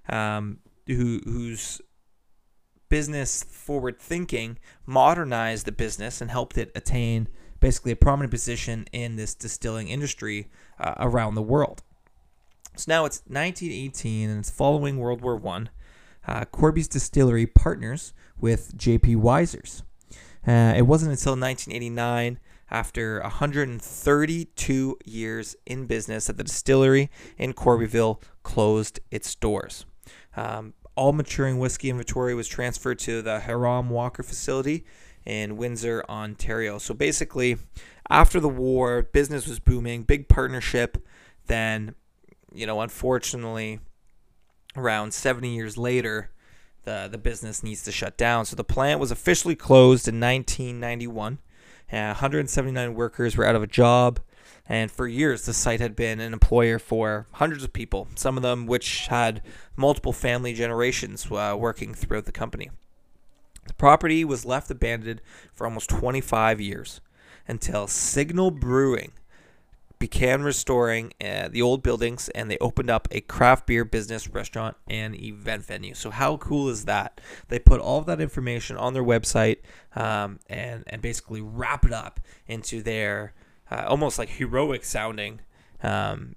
um, 0.07 0.59
who, 0.87 1.19
whose 1.25 1.81
business 2.87 3.43
forward 3.43 3.99
thinking 3.99 4.57
modernized 4.85 5.65
the 5.65 5.71
business 5.71 6.21
and 6.21 6.31
helped 6.31 6.57
it 6.57 6.71
attain 6.75 7.27
basically 7.61 7.93
a 7.93 7.95
prominent 7.95 8.31
position 8.31 8.85
in 8.91 9.15
this 9.15 9.33
distilling 9.33 9.87
industry 9.87 10.49
uh, 10.79 10.95
around 10.97 11.35
the 11.35 11.41
world. 11.41 11.83
So 12.75 12.91
now 12.91 13.05
it's 13.05 13.21
1918 13.27 14.29
and 14.29 14.39
it's 14.39 14.49
following 14.49 14.97
World 14.97 15.21
War 15.21 15.37
One. 15.37 15.69
Uh, 16.27 16.45
Corby's 16.45 16.87
Distillery 16.87 17.47
partners 17.47 18.13
with 18.39 18.75
J.P. 18.75 19.15
Wiser's. 19.15 19.83
Uh, 20.45 20.73
it 20.75 20.83
wasn't 20.83 21.11
until 21.11 21.33
1989, 21.33 22.39
after 22.69 23.21
132 23.21 24.97
years 25.05 25.55
in 25.65 25.85
business, 25.85 26.27
that 26.27 26.37
the 26.37 26.43
distillery 26.43 27.09
in 27.37 27.53
Corbyville 27.53 28.21
closed 28.43 28.99
its 29.11 29.35
doors. 29.35 29.85
Um, 30.35 30.73
all 30.95 31.13
maturing 31.13 31.59
whiskey 31.59 31.89
inventory 31.89 32.33
was 32.33 32.47
transferred 32.47 32.99
to 32.99 33.21
the 33.21 33.41
Hiram 33.41 33.89
Walker 33.89 34.23
facility 34.23 34.85
in 35.25 35.57
Windsor, 35.57 36.03
Ontario. 36.09 36.77
So 36.77 36.93
basically, 36.93 37.57
after 38.09 38.39
the 38.39 38.49
war, 38.49 39.03
business 39.03 39.47
was 39.47 39.59
booming, 39.59 40.03
big 40.03 40.27
partnership. 40.27 40.97
Then, 41.47 41.95
you 42.53 42.65
know, 42.65 42.81
unfortunately, 42.81 43.79
around 44.75 45.13
70 45.13 45.53
years 45.53 45.77
later, 45.77 46.31
the, 46.83 47.07
the 47.11 47.17
business 47.17 47.63
needs 47.63 47.83
to 47.83 47.91
shut 47.91 48.17
down. 48.17 48.45
So 48.45 48.55
the 48.55 48.63
plant 48.63 48.99
was 48.99 49.11
officially 49.11 49.55
closed 49.55 50.07
in 50.07 50.19
1991. 50.19 51.39
Uh, 51.91 52.15
179 52.15 52.93
workers 52.93 53.35
were 53.35 53.45
out 53.45 53.55
of 53.55 53.63
a 53.63 53.67
job. 53.67 54.19
And 54.67 54.89
for 54.89 55.07
years, 55.07 55.45
the 55.45 55.53
site 55.53 55.81
had 55.81 55.95
been 55.95 56.19
an 56.19 56.33
employer 56.33 56.79
for 56.79 57.27
hundreds 57.33 57.63
of 57.63 57.73
people, 57.73 58.07
some 58.15 58.37
of 58.37 58.43
them 58.43 58.67
which 58.67 59.07
had 59.07 59.41
multiple 59.75 60.13
family 60.13 60.53
generations 60.53 61.29
uh, 61.29 61.55
working 61.57 61.93
throughout 61.93 62.25
the 62.25 62.31
company. 62.31 62.69
The 63.67 63.73
property 63.73 64.25
was 64.25 64.45
left 64.45 64.71
abandoned 64.71 65.21
for 65.53 65.65
almost 65.65 65.89
25 65.89 66.59
years 66.59 67.01
until 67.47 67.87
Signal 67.87 68.51
Brewing 68.51 69.11
began 70.01 70.41
restoring 70.41 71.13
uh, 71.23 71.47
the 71.47 71.61
old 71.61 71.83
buildings 71.83 72.27
and 72.29 72.49
they 72.49 72.57
opened 72.57 72.89
up 72.89 73.07
a 73.11 73.21
craft 73.21 73.67
beer 73.67 73.85
business, 73.85 74.27
restaurant, 74.27 74.75
and 74.89 75.15
event 75.15 75.63
venue. 75.63 75.93
So, 75.93 76.09
how 76.09 76.37
cool 76.37 76.69
is 76.69 76.85
that? 76.85 77.21
They 77.49 77.59
put 77.59 77.79
all 77.79 77.99
of 77.99 78.07
that 78.07 78.19
information 78.19 78.77
on 78.77 78.93
their 78.93 79.03
website 79.03 79.57
um, 79.95 80.39
and, 80.49 80.83
and 80.87 81.01
basically 81.03 81.39
wrap 81.39 81.85
it 81.85 81.93
up 81.93 82.19
into 82.47 82.81
their 82.81 83.33
uh, 83.69 83.85
almost 83.87 84.17
like 84.17 84.29
heroic 84.29 84.83
sounding 84.83 85.41
um, 85.83 86.35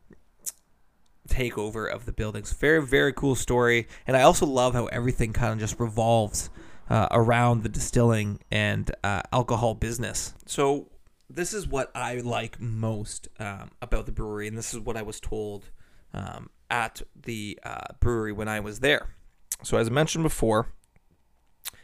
takeover 1.29 1.91
of 1.91 2.05
the 2.05 2.13
buildings. 2.13 2.53
Very, 2.53 2.83
very 2.83 3.13
cool 3.13 3.35
story. 3.35 3.89
And 4.07 4.17
I 4.17 4.23
also 4.23 4.47
love 4.47 4.75
how 4.75 4.87
everything 4.87 5.33
kind 5.33 5.55
of 5.55 5.59
just 5.59 5.81
revolves 5.81 6.51
uh, 6.89 7.09
around 7.11 7.63
the 7.63 7.69
distilling 7.69 8.41
and 8.51 8.91
uh, 9.03 9.23
alcohol 9.33 9.75
business. 9.75 10.35
So, 10.47 10.91
this 11.31 11.55
is 11.55 11.67
what 11.67 11.91
I 11.95 12.17
like 12.17 12.61
most 12.61 13.29
um, 13.39 13.71
about 13.81 14.07
the 14.07 14.13
brewery, 14.13 14.47
and 14.47 14.57
this 14.59 14.75
is 14.75 14.81
what 14.81 14.97
I 14.97 15.03
was 15.03 15.21
told 15.21 15.71
um, 16.13 16.51
at 16.71 17.03
the 17.21 17.59
uh, 17.65 17.95
brewery 18.01 18.33
when 18.33 18.49
I 18.49 18.61
was 18.61 18.81
there. 18.81 19.09
So, 19.63 19.79
as 19.79 19.89
I 19.89 19.91
mentioned 19.91 20.25
before, 20.25 20.69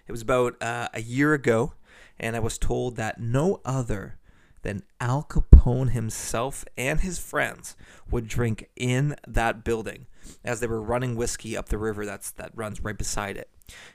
it 0.07 0.13
was 0.13 0.23
about 0.23 0.61
uh, 0.63 0.89
a 0.93 1.01
year 1.01 1.35
ago, 1.35 1.75
and 2.19 2.37
I 2.37 2.41
was 2.41 2.59
told 2.59 2.97
that 2.97 3.21
no 3.21 3.61
other 3.65 4.19
than 4.63 4.83
Al 5.01 5.23
Capone 5.23 5.91
himself 5.91 6.65
and 6.77 7.01
his 7.01 7.19
friends 7.19 7.77
would 8.11 8.29
drink 8.29 8.69
in 8.77 9.17
that 9.27 9.65
building 9.65 10.07
as 10.45 10.61
they 10.61 10.67
were 10.67 10.83
running 10.83 11.17
whiskey 11.17 11.57
up 11.57 11.69
the 11.69 11.79
river 11.79 12.05
that's 12.05 12.31
that 12.33 12.51
runs 12.55 12.81
right 12.83 12.99
beside 12.99 13.37
it. 13.37 13.49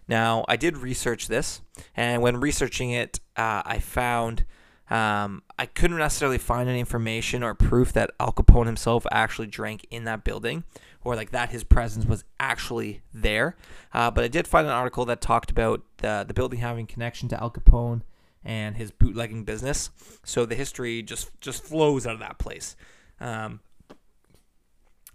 Now, 0.07 0.45
I 0.47 0.55
did 0.55 0.77
research 0.77 1.27
this, 1.27 1.61
and 1.95 2.21
when 2.21 2.39
researching 2.39 2.91
it, 2.91 3.19
uh, 3.35 3.63
I 3.65 3.79
found 3.79 4.45
um, 4.89 5.41
I 5.57 5.65
couldn't 5.65 5.97
necessarily 5.97 6.37
find 6.37 6.69
any 6.69 6.79
information 6.79 7.41
or 7.41 7.55
proof 7.55 7.91
that 7.93 8.11
Al 8.19 8.31
Capone 8.31 8.67
himself 8.67 9.05
actually 9.11 9.47
drank 9.47 9.85
in 9.89 10.03
that 10.03 10.23
building 10.23 10.63
or 11.03 11.15
like 11.15 11.31
that 11.31 11.49
his 11.49 11.63
presence 11.63 12.05
was 12.05 12.23
actually 12.39 13.01
there. 13.13 13.55
Uh, 13.93 14.11
but 14.11 14.23
I 14.23 14.27
did 14.27 14.47
find 14.47 14.67
an 14.67 14.73
article 14.73 15.05
that 15.05 15.21
talked 15.21 15.49
about 15.49 15.81
the, 15.97 16.25
the 16.27 16.33
building 16.33 16.59
having 16.59 16.85
connection 16.85 17.29
to 17.29 17.41
Al 17.41 17.51
Capone 17.51 18.01
and 18.43 18.77
his 18.77 18.91
bootlegging 18.91 19.43
business. 19.43 19.89
So 20.23 20.45
the 20.45 20.55
history 20.55 21.01
just 21.01 21.29
just 21.41 21.63
flows 21.63 22.05
out 22.05 22.13
of 22.13 22.19
that 22.19 22.37
place. 22.37 22.75
Um, 23.19 23.61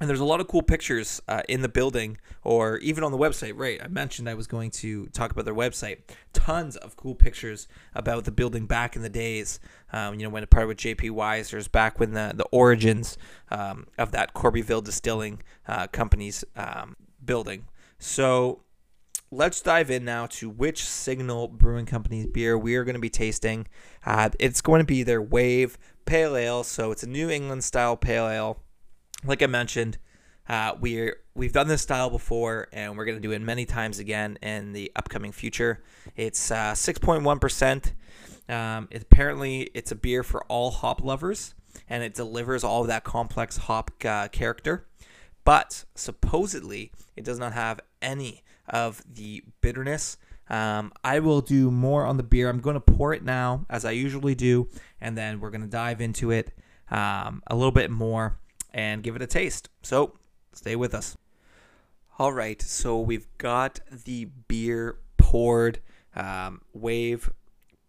and 0.01 0.09
there's 0.09 0.21
a 0.21 0.25
lot 0.25 0.41
of 0.41 0.49
cool 0.49 0.63
pictures 0.63 1.21
uh, 1.29 1.43
in 1.49 1.61
the 1.61 1.69
building 1.69 2.17
or 2.43 2.79
even 2.79 3.05
on 3.05 3.13
the 3.13 3.19
website. 3.19 3.53
Right 3.55 3.81
i 3.83 3.87
mentioned 3.89 4.29
i 4.29 4.35
was 4.35 4.47
going 4.47 4.71
to 4.71 5.07
talk 5.09 5.31
about 5.31 5.45
their 5.45 5.55
website. 5.55 5.99
Tons 6.33 6.77
of 6.77 6.97
cool 6.97 7.15
pictures 7.15 7.69
about 7.95 8.25
the 8.25 8.33
building 8.33 8.67
back 8.67 8.97
in 8.97 9.03
the 9.03 9.09
days 9.09 9.61
um, 9.93 10.15
you 10.15 10.25
know 10.25 10.31
when 10.31 10.43
it 10.43 10.51
partnered 10.51 10.69
with 10.69 10.79
jp 10.79 11.11
wiser's 11.11 11.69
back 11.69 12.01
when 12.01 12.13
the, 12.13 12.33
the 12.35 12.47
origins 12.51 13.19
um, 13.51 13.87
of 13.99 14.13
that 14.13 14.35
corbyville 14.35 14.83
distilling 14.83 15.43
uh, 15.69 15.87
company's 15.89 16.45
um, 16.57 16.97
building. 17.25 17.67
So 17.99 18.63
let's 19.31 19.61
dive 19.61 19.91
in 19.91 20.05
now 20.05 20.27
to 20.27 20.49
which 20.49 20.83
signal 20.83 21.49
brewing 21.49 21.87
company's 21.87 22.27
beer 22.27 22.59
we 22.59 22.75
are 22.77 22.85
going 22.85 22.95
to 22.95 23.01
be 23.01 23.11
tasting. 23.11 23.67
Uh, 24.05 24.31
it's 24.39 24.61
going 24.61 24.81
to 24.81 24.87
be 24.87 25.03
their 25.03 25.23
wave 25.23 25.79
pale 26.07 26.37
ale. 26.37 26.65
So 26.65 26.91
it's 26.91 27.03
a 27.03 27.09
new 27.09 27.29
england 27.29 27.63
style 27.65 27.97
pale 27.97 28.27
ale 28.27 28.63
like 29.25 29.43
I 29.43 29.47
mentioned, 29.47 29.99
uh, 30.49 30.75
we're 30.81 31.17
we've 31.35 31.53
done 31.53 31.69
this 31.69 31.83
style 31.83 32.11
before, 32.11 32.69
and 32.73 32.97
we're 32.97 33.05
gonna 33.05 33.21
do 33.21 33.33
it 33.33 33.41
many 33.41 33.67
times 33.67 33.99
again 33.99 34.39
in 34.43 34.73
the 34.73 34.91
upcoming 34.97 35.33
future. 35.33 35.83
It's 36.17 36.51
uh, 36.51 36.75
six 36.75 36.99
point 36.99 37.23
one 37.23 37.39
percent. 37.39 37.93
Um, 38.49 38.89
apparently, 38.93 39.71
it's 39.75 39.93
a 39.93 39.95
beer 39.95 40.23
for 40.23 40.45
all 40.45 40.71
hop 40.71 41.03
lovers, 41.03 41.55
and 41.89 42.03
it 42.03 42.15
delivers 42.15 42.65
all 42.65 42.83
of 42.83 42.89
that 42.89 43.05
complex 43.05 43.57
hop 43.57 43.93
uh, 44.05 44.29
character. 44.29 44.87
But 45.45 45.85
supposedly, 45.95 46.93
it 47.17 47.25
does 47.25 47.39
not 47.39 47.53
have 47.53 47.81
any 48.03 48.43
of 48.69 49.03
the 49.13 49.45
bitterness. 49.61 50.17
Um, 50.49 50.93
I 51.05 51.21
will 51.21 51.41
do 51.41 51.71
more 51.71 52.05
on 52.05 52.17
the 52.17 52.25
beer. 52.25 52.49
I'm 52.49 52.61
going 52.61 52.75
to 52.75 52.81
pour 52.81 53.15
it 53.15 53.23
now, 53.23 53.67
as 53.71 53.85
I 53.85 53.93
usually 53.93 54.35
do, 54.35 54.69
and 55.01 55.17
then 55.17 55.39
we're 55.39 55.51
going 55.51 55.63
to 55.63 55.69
dive 55.69 56.01
into 56.01 56.33
it 56.33 56.53
um, 56.91 57.43
a 57.47 57.55
little 57.55 57.71
bit 57.71 57.91
more 57.91 58.39
and 58.73 59.03
give 59.03 59.17
it 59.17 59.23
a 59.23 59.27
taste. 59.27 59.69
So 59.83 60.19
stay 60.53 60.77
with 60.77 60.95
us. 60.95 61.17
All 62.19 62.33
right, 62.33 62.61
so 62.61 63.01
we've 63.01 63.27
got 63.39 63.81
the 63.91 64.27
beer 64.47 64.99
poured, 65.17 65.81
um, 66.15 66.61
wave 66.75 67.31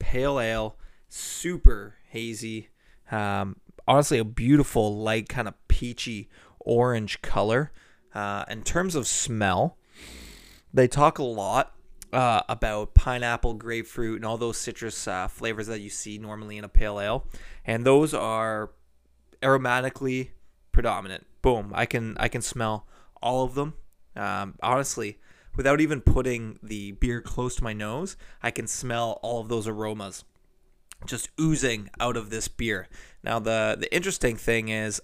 pale 0.01 0.39
ale, 0.39 0.77
super 1.09 1.95
hazy. 2.09 2.69
Um, 3.11 3.57
honestly, 3.87 4.17
a 4.17 4.25
beautiful, 4.25 4.97
light, 4.97 5.29
kind 5.29 5.47
of 5.47 5.53
peachy 5.67 6.29
orange 6.59 7.21
color. 7.21 7.71
Uh, 8.13 8.45
in 8.49 8.63
terms 8.63 8.95
of 8.95 9.07
smell, 9.07 9.77
they 10.73 10.87
talk 10.87 11.19
a 11.19 11.23
lot 11.23 11.73
uh, 12.11 12.41
about 12.49 12.93
pineapple, 12.93 13.53
grapefruit, 13.53 14.17
and 14.17 14.25
all 14.25 14.37
those 14.37 14.57
citrus 14.57 15.07
uh, 15.07 15.27
flavors 15.27 15.67
that 15.67 15.79
you 15.79 15.89
see 15.89 16.17
normally 16.17 16.57
in 16.57 16.63
a 16.63 16.69
pale 16.69 16.99
ale, 16.99 17.25
and 17.65 17.85
those 17.85 18.13
are 18.13 18.71
aromatically 19.41 20.31
predominant. 20.71 21.25
Boom, 21.41 21.71
I 21.73 21.86
can 21.86 22.15
I 22.17 22.27
can 22.27 22.41
smell 22.41 22.88
all 23.21 23.43
of 23.43 23.55
them. 23.55 23.73
Um, 24.15 24.55
honestly, 24.62 25.19
without 25.55 25.81
even 25.81 26.01
putting 26.01 26.60
the 26.62 26.91
beer 26.93 27.21
close 27.21 27.55
to 27.57 27.63
my 27.63 27.73
nose, 27.73 28.17
I 28.41 28.51
can 28.51 28.67
smell 28.67 29.19
all 29.21 29.41
of 29.41 29.47
those 29.49 29.67
aromas 29.67 30.23
just 31.05 31.29
oozing 31.39 31.89
out 31.99 32.17
of 32.17 32.29
this 32.29 32.47
beer. 32.47 32.88
Now 33.23 33.39
the 33.39 33.75
the 33.79 33.93
interesting 33.93 34.36
thing 34.36 34.69
is, 34.69 35.01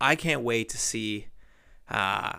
I 0.00 0.16
can't 0.16 0.42
wait 0.42 0.68
to 0.70 0.78
see 0.78 1.28
uh, 1.90 2.38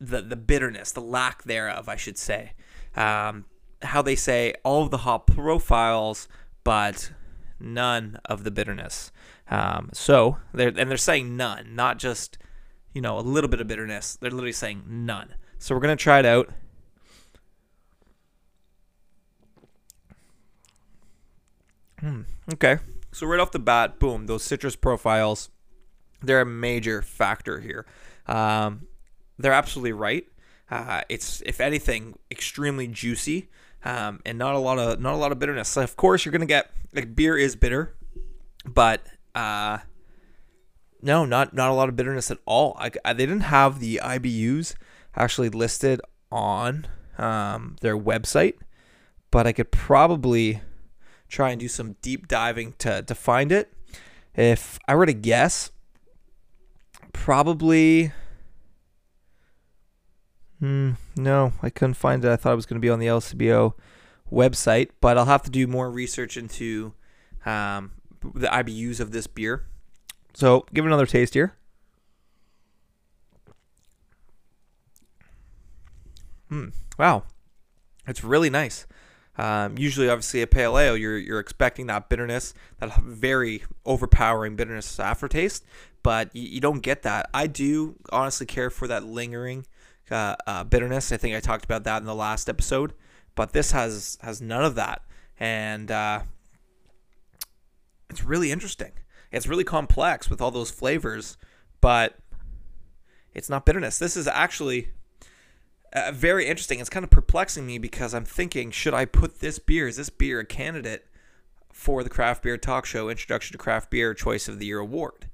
the 0.00 0.22
the 0.22 0.36
bitterness, 0.36 0.92
the 0.92 1.00
lack 1.00 1.44
thereof, 1.44 1.88
I 1.88 1.96
should 1.96 2.18
say. 2.18 2.52
Um, 2.96 3.46
how 3.82 4.02
they 4.02 4.16
say 4.16 4.54
all 4.64 4.82
of 4.82 4.90
the 4.90 4.98
hop 4.98 5.26
profiles, 5.26 6.28
but 6.62 7.12
none 7.60 8.18
of 8.24 8.44
the 8.44 8.50
bitterness. 8.50 9.10
Um, 9.50 9.90
so 9.92 10.38
they're 10.52 10.68
and 10.68 10.90
they're 10.90 10.96
saying 10.96 11.36
none, 11.36 11.74
not 11.74 11.98
just 11.98 12.38
you 12.92 13.00
know 13.00 13.18
a 13.18 13.20
little 13.20 13.48
bit 13.48 13.60
of 13.60 13.66
bitterness. 13.66 14.16
They're 14.20 14.30
literally 14.30 14.52
saying 14.52 14.84
none. 14.86 15.34
So 15.58 15.74
we're 15.74 15.80
gonna 15.80 15.96
try 15.96 16.18
it 16.18 16.26
out. 16.26 16.50
Hmm, 22.00 22.22
okay, 22.52 22.78
so 23.12 23.26
right 23.26 23.40
off 23.40 23.52
the 23.52 23.58
bat, 23.58 23.98
boom, 23.98 24.26
those 24.26 24.42
citrus 24.42 24.76
profiles, 24.76 25.48
they're 26.20 26.42
a 26.42 26.46
major 26.46 27.00
factor 27.00 27.60
here. 27.60 27.86
Um, 28.26 28.88
they're 29.38 29.52
absolutely 29.52 29.92
right. 29.92 30.26
Uh, 30.70 31.02
it's 31.08 31.42
if 31.46 31.60
anything 31.60 32.18
extremely 32.30 32.88
juicy 32.88 33.48
um, 33.84 34.20
and 34.24 34.38
not 34.38 34.54
a 34.54 34.58
lot 34.58 34.78
of 34.78 34.98
not 35.00 35.14
a 35.14 35.16
lot 35.16 35.30
of 35.30 35.38
bitterness. 35.38 35.68
So 35.68 35.82
of 35.82 35.96
course, 35.96 36.24
you're 36.24 36.32
gonna 36.32 36.46
get 36.46 36.70
like 36.92 37.14
beer 37.14 37.36
is 37.36 37.54
bitter, 37.54 37.94
but 38.64 39.06
uh, 39.34 39.78
no, 41.02 41.24
not 41.24 41.54
not 41.54 41.70
a 41.70 41.74
lot 41.74 41.88
of 41.88 41.96
bitterness 41.96 42.30
at 42.30 42.38
all. 42.46 42.76
I, 42.78 42.90
I, 43.04 43.12
they 43.12 43.26
didn't 43.26 43.42
have 43.42 43.80
the 43.80 44.00
IBUs 44.02 44.74
actually 45.14 45.50
listed 45.50 46.00
on 46.32 46.86
um, 47.18 47.76
their 47.82 47.96
website, 47.96 48.54
but 49.30 49.46
I 49.46 49.52
could 49.52 49.70
probably 49.70 50.62
try 51.28 51.50
and 51.50 51.60
do 51.60 51.68
some 51.68 51.96
deep 52.00 52.26
diving 52.26 52.74
to 52.78 53.02
to 53.02 53.14
find 53.14 53.52
it. 53.52 53.72
If 54.34 54.78
I 54.88 54.94
were 54.94 55.06
to 55.06 55.12
guess, 55.12 55.70
probably. 57.12 58.12
Hmm, 60.64 60.92
no, 61.14 61.52
I 61.62 61.68
couldn't 61.68 61.92
find 61.92 62.24
it. 62.24 62.30
I 62.30 62.36
thought 62.36 62.54
it 62.54 62.56
was 62.56 62.64
going 62.64 62.80
to 62.80 62.84
be 62.84 62.88
on 62.88 62.98
the 62.98 63.06
LCBO 63.06 63.74
website, 64.32 64.88
but 65.02 65.18
I'll 65.18 65.26
have 65.26 65.42
to 65.42 65.50
do 65.50 65.66
more 65.66 65.90
research 65.90 66.38
into 66.38 66.94
um, 67.44 67.92
the 68.22 68.46
IBUs 68.46 68.98
of 68.98 69.10
this 69.10 69.26
beer. 69.26 69.66
So, 70.32 70.64
give 70.72 70.86
it 70.86 70.88
another 70.88 71.04
taste 71.04 71.34
here. 71.34 71.54
Hmm. 76.48 76.68
Wow, 76.98 77.24
it's 78.08 78.24
really 78.24 78.48
nice. 78.48 78.86
Um, 79.36 79.76
usually, 79.76 80.08
obviously, 80.08 80.40
a 80.40 80.46
pale 80.46 80.78
ale, 80.78 80.96
you're 80.96 81.18
you're 81.18 81.40
expecting 81.40 81.88
that 81.88 82.08
bitterness, 82.08 82.54
that 82.78 82.96
very 83.02 83.64
overpowering 83.84 84.56
bitterness 84.56 84.98
aftertaste, 84.98 85.62
but 86.02 86.34
you, 86.34 86.48
you 86.48 86.60
don't 86.62 86.80
get 86.80 87.02
that. 87.02 87.28
I 87.34 87.48
do 87.48 87.96
honestly 88.10 88.46
care 88.46 88.70
for 88.70 88.88
that 88.88 89.04
lingering 89.04 89.66
uh, 90.10 90.36
uh, 90.46 90.64
bitterness. 90.64 91.12
I 91.12 91.16
think 91.16 91.34
I 91.34 91.40
talked 91.40 91.64
about 91.64 91.84
that 91.84 91.98
in 91.98 92.06
the 92.06 92.14
last 92.14 92.48
episode, 92.48 92.92
but 93.34 93.52
this 93.52 93.72
has 93.72 94.18
has 94.22 94.40
none 94.40 94.64
of 94.64 94.74
that, 94.74 95.02
and 95.38 95.90
uh, 95.90 96.20
it's 98.10 98.24
really 98.24 98.50
interesting. 98.50 98.92
It's 99.32 99.46
really 99.46 99.64
complex 99.64 100.30
with 100.30 100.40
all 100.40 100.50
those 100.50 100.70
flavors, 100.70 101.36
but 101.80 102.18
it's 103.34 103.50
not 103.50 103.66
bitterness. 103.66 103.98
This 103.98 104.16
is 104.16 104.28
actually 104.28 104.90
uh, 105.92 106.12
very 106.12 106.46
interesting. 106.46 106.78
It's 106.78 106.90
kind 106.90 107.04
of 107.04 107.10
perplexing 107.10 107.66
me 107.66 107.78
because 107.78 108.14
I'm 108.14 108.24
thinking, 108.24 108.70
should 108.70 108.94
I 108.94 109.04
put 109.04 109.40
this 109.40 109.58
beer? 109.58 109.88
Is 109.88 109.96
this 109.96 110.10
beer 110.10 110.40
a 110.40 110.44
candidate 110.44 111.06
for 111.72 112.04
the 112.04 112.10
Craft 112.10 112.42
Beer 112.44 112.56
Talk 112.56 112.86
Show 112.86 113.08
Introduction 113.08 113.52
to 113.52 113.58
Craft 113.58 113.90
Beer 113.90 114.14
Choice 114.14 114.48
of 114.48 114.58
the 114.58 114.66
Year 114.66 114.78
award? 114.78 115.28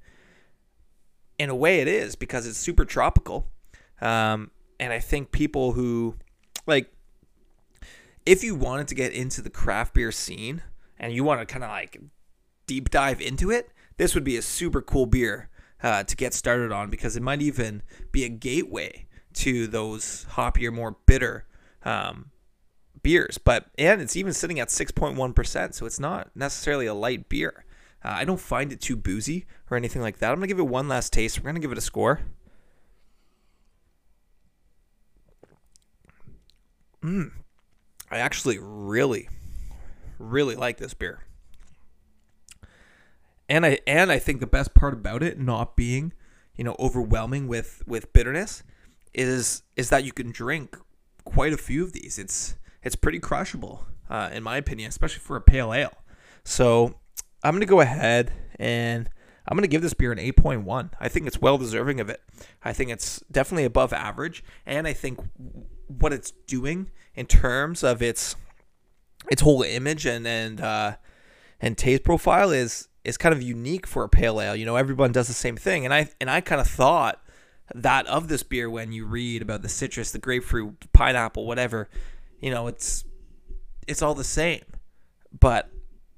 In 1.37 1.49
a 1.49 1.55
way, 1.55 1.79
it 1.79 1.87
is 1.87 2.15
because 2.15 2.47
it's 2.47 2.57
super 2.57 2.85
tropical. 2.85 3.47
Um, 4.01 4.51
and 4.81 4.91
I 4.91 4.99
think 4.99 5.31
people 5.31 5.73
who 5.73 6.15
like 6.65 6.91
if 8.25 8.43
you 8.43 8.55
wanted 8.55 8.87
to 8.89 8.95
get 8.95 9.13
into 9.13 9.41
the 9.41 9.49
craft 9.49 9.93
beer 9.93 10.11
scene 10.11 10.63
and 10.99 11.13
you 11.13 11.23
want 11.23 11.39
to 11.39 11.45
kind 11.45 11.63
of 11.63 11.69
like 11.69 12.01
deep 12.65 12.89
dive 12.89 13.21
into 13.21 13.51
it, 13.51 13.69
this 13.97 14.15
would 14.15 14.23
be 14.23 14.37
a 14.37 14.41
super 14.41 14.81
cool 14.81 15.05
beer 15.05 15.49
uh, 15.83 16.03
to 16.03 16.15
get 16.15 16.33
started 16.33 16.71
on 16.71 16.89
because 16.89 17.15
it 17.15 17.23
might 17.23 17.41
even 17.41 17.83
be 18.11 18.23
a 18.23 18.29
gateway 18.29 19.05
to 19.33 19.67
those 19.67 20.25
hoppier, 20.31 20.73
more 20.73 20.97
bitter 21.05 21.45
um, 21.83 22.31
beers. 23.03 23.37
But 23.37 23.67
and 23.77 24.01
it's 24.01 24.15
even 24.15 24.33
sitting 24.33 24.59
at 24.59 24.69
6.1%, 24.69 25.73
so 25.73 25.85
it's 25.85 25.99
not 25.99 26.31
necessarily 26.35 26.87
a 26.87 26.93
light 26.93 27.29
beer. 27.29 27.65
Uh, 28.03 28.13
I 28.15 28.25
don't 28.25 28.39
find 28.39 28.73
it 28.73 28.81
too 28.81 28.95
boozy 28.95 29.45
or 29.69 29.77
anything 29.77 30.01
like 30.01 30.17
that. 30.19 30.31
I'm 30.31 30.37
gonna 30.37 30.47
give 30.47 30.59
it 30.59 30.63
one 30.63 30.87
last 30.87 31.13
taste. 31.13 31.39
We're 31.39 31.49
gonna 31.49 31.59
give 31.59 31.71
it 31.71 31.77
a 31.77 31.81
score. 31.81 32.21
Mm, 37.03 37.31
I 38.09 38.17
actually 38.17 38.59
really, 38.59 39.27
really 40.19 40.55
like 40.55 40.77
this 40.77 40.93
beer. 40.93 41.23
And 43.49 43.65
I 43.65 43.79
and 43.85 44.11
I 44.11 44.19
think 44.19 44.39
the 44.39 44.47
best 44.47 44.73
part 44.73 44.93
about 44.93 45.23
it 45.23 45.39
not 45.39 45.75
being, 45.75 46.13
you 46.55 46.63
know, 46.63 46.75
overwhelming 46.79 47.47
with 47.47 47.83
with 47.85 48.13
bitterness 48.13 48.63
is 49.13 49.63
is 49.75 49.89
that 49.89 50.03
you 50.03 50.13
can 50.13 50.31
drink 50.31 50.77
quite 51.25 51.53
a 51.53 51.57
few 51.57 51.83
of 51.83 51.93
these. 51.93 52.17
It's 52.17 52.55
it's 52.83 52.95
pretty 52.95 53.19
crushable, 53.19 53.85
uh, 54.09 54.29
in 54.31 54.43
my 54.43 54.57
opinion, 54.57 54.89
especially 54.89 55.19
for 55.19 55.35
a 55.35 55.41
pale 55.41 55.73
ale. 55.73 55.93
So 56.45 56.95
I'm 57.43 57.53
gonna 57.53 57.65
go 57.65 57.81
ahead 57.81 58.31
and 58.57 59.09
I'm 59.47 59.57
gonna 59.57 59.67
give 59.67 59.81
this 59.81 59.93
beer 59.93 60.11
an 60.11 60.17
8.1. 60.19 60.91
I 60.99 61.09
think 61.09 61.27
it's 61.27 61.41
well 61.41 61.57
deserving 61.57 61.99
of 61.99 62.09
it. 62.09 62.21
I 62.63 62.73
think 62.73 62.91
it's 62.91 63.21
definitely 63.31 63.65
above 63.65 63.91
average, 63.91 64.43
and 64.65 64.87
I 64.87 64.93
think 64.93 65.19
what 65.99 66.13
it's 66.13 66.31
doing 66.47 66.89
in 67.15 67.25
terms 67.25 67.83
of 67.83 68.01
its 68.01 68.35
its 69.29 69.41
whole 69.41 69.61
image 69.61 70.05
and 70.05 70.27
and 70.27 70.61
uh, 70.61 70.95
and 71.59 71.77
taste 71.77 72.03
profile 72.03 72.51
is 72.51 72.87
is 73.03 73.17
kind 73.17 73.33
of 73.33 73.41
unique 73.41 73.87
for 73.87 74.03
a 74.03 74.09
pale 74.09 74.39
ale. 74.41 74.55
You 74.55 74.65
know, 74.65 74.75
everyone 74.75 75.11
does 75.11 75.27
the 75.27 75.33
same 75.33 75.57
thing, 75.57 75.85
and 75.85 75.93
I 75.93 76.09
and 76.19 76.29
I 76.29 76.41
kind 76.41 76.61
of 76.61 76.67
thought 76.67 77.21
that 77.73 78.05
of 78.07 78.27
this 78.27 78.43
beer 78.43 78.69
when 78.69 78.91
you 78.91 79.05
read 79.05 79.41
about 79.41 79.61
the 79.61 79.69
citrus, 79.69 80.11
the 80.11 80.19
grapefruit, 80.19 80.91
pineapple, 80.93 81.45
whatever. 81.45 81.89
You 82.39 82.51
know, 82.51 82.67
it's 82.67 83.05
it's 83.87 84.01
all 84.01 84.15
the 84.15 84.23
same, 84.23 84.63
but 85.37 85.69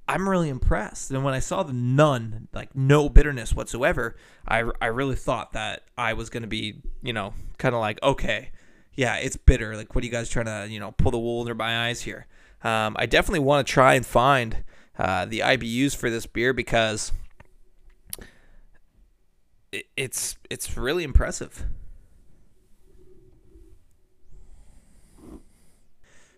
I'm 0.07 0.27
really 0.27 0.49
impressed. 0.49 1.11
And 1.11 1.23
when 1.23 1.33
I 1.33 1.39
saw 1.39 1.63
the 1.63 1.73
none, 1.73 2.47
like 2.53 2.75
no 2.75 3.07
bitterness 3.07 3.53
whatsoever, 3.53 4.15
I, 4.47 4.63
I 4.81 4.87
really 4.87 5.15
thought 5.15 5.53
that 5.53 5.83
I 5.97 6.13
was 6.13 6.29
going 6.29 6.43
to 6.43 6.47
be, 6.47 6.81
you 7.01 7.13
know, 7.13 7.33
kind 7.57 7.73
of 7.73 7.79
like, 7.79 8.01
okay, 8.03 8.51
yeah, 8.95 9.15
it's 9.15 9.37
bitter. 9.37 9.75
Like, 9.75 9.95
what 9.95 10.03
are 10.03 10.05
you 10.05 10.11
guys 10.11 10.29
trying 10.29 10.45
to, 10.45 10.67
you 10.71 10.79
know, 10.79 10.91
pull 10.91 11.11
the 11.11 11.19
wool 11.19 11.41
under 11.41 11.55
my 11.55 11.87
eyes 11.87 12.01
here? 12.01 12.27
Um, 12.63 12.95
I 12.97 13.05
definitely 13.05 13.39
want 13.39 13.65
to 13.67 13.73
try 13.73 13.95
and 13.95 14.05
find 14.05 14.63
uh, 14.97 15.25
the 15.25 15.39
IBUs 15.39 15.95
for 15.95 16.09
this 16.09 16.25
beer 16.25 16.53
because 16.53 17.11
it, 19.71 19.87
it's 19.97 20.37
it's 20.49 20.77
really 20.77 21.03
impressive. 21.03 21.65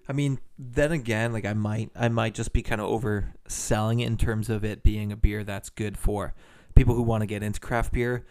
I 0.07 0.13
mean, 0.13 0.39
then 0.57 0.91
again, 0.91 1.33
like 1.33 1.45
I 1.45 1.53
might 1.53 1.91
I 1.95 2.07
might 2.09 2.33
just 2.33 2.53
be 2.53 2.61
kind 2.61 2.79
of 2.79 2.89
overselling 2.89 4.01
it 4.01 4.05
in 4.05 4.17
terms 4.17 4.49
of 4.49 4.63
it 4.63 4.83
being 4.83 5.11
a 5.11 5.15
beer 5.15 5.43
that's 5.43 5.69
good 5.69 5.97
for 5.97 6.33
people 6.75 6.95
who 6.95 7.03
want 7.03 7.21
to 7.21 7.27
get 7.27 7.41
into 7.41 7.59
craft 7.59 7.93
beer 7.93 8.25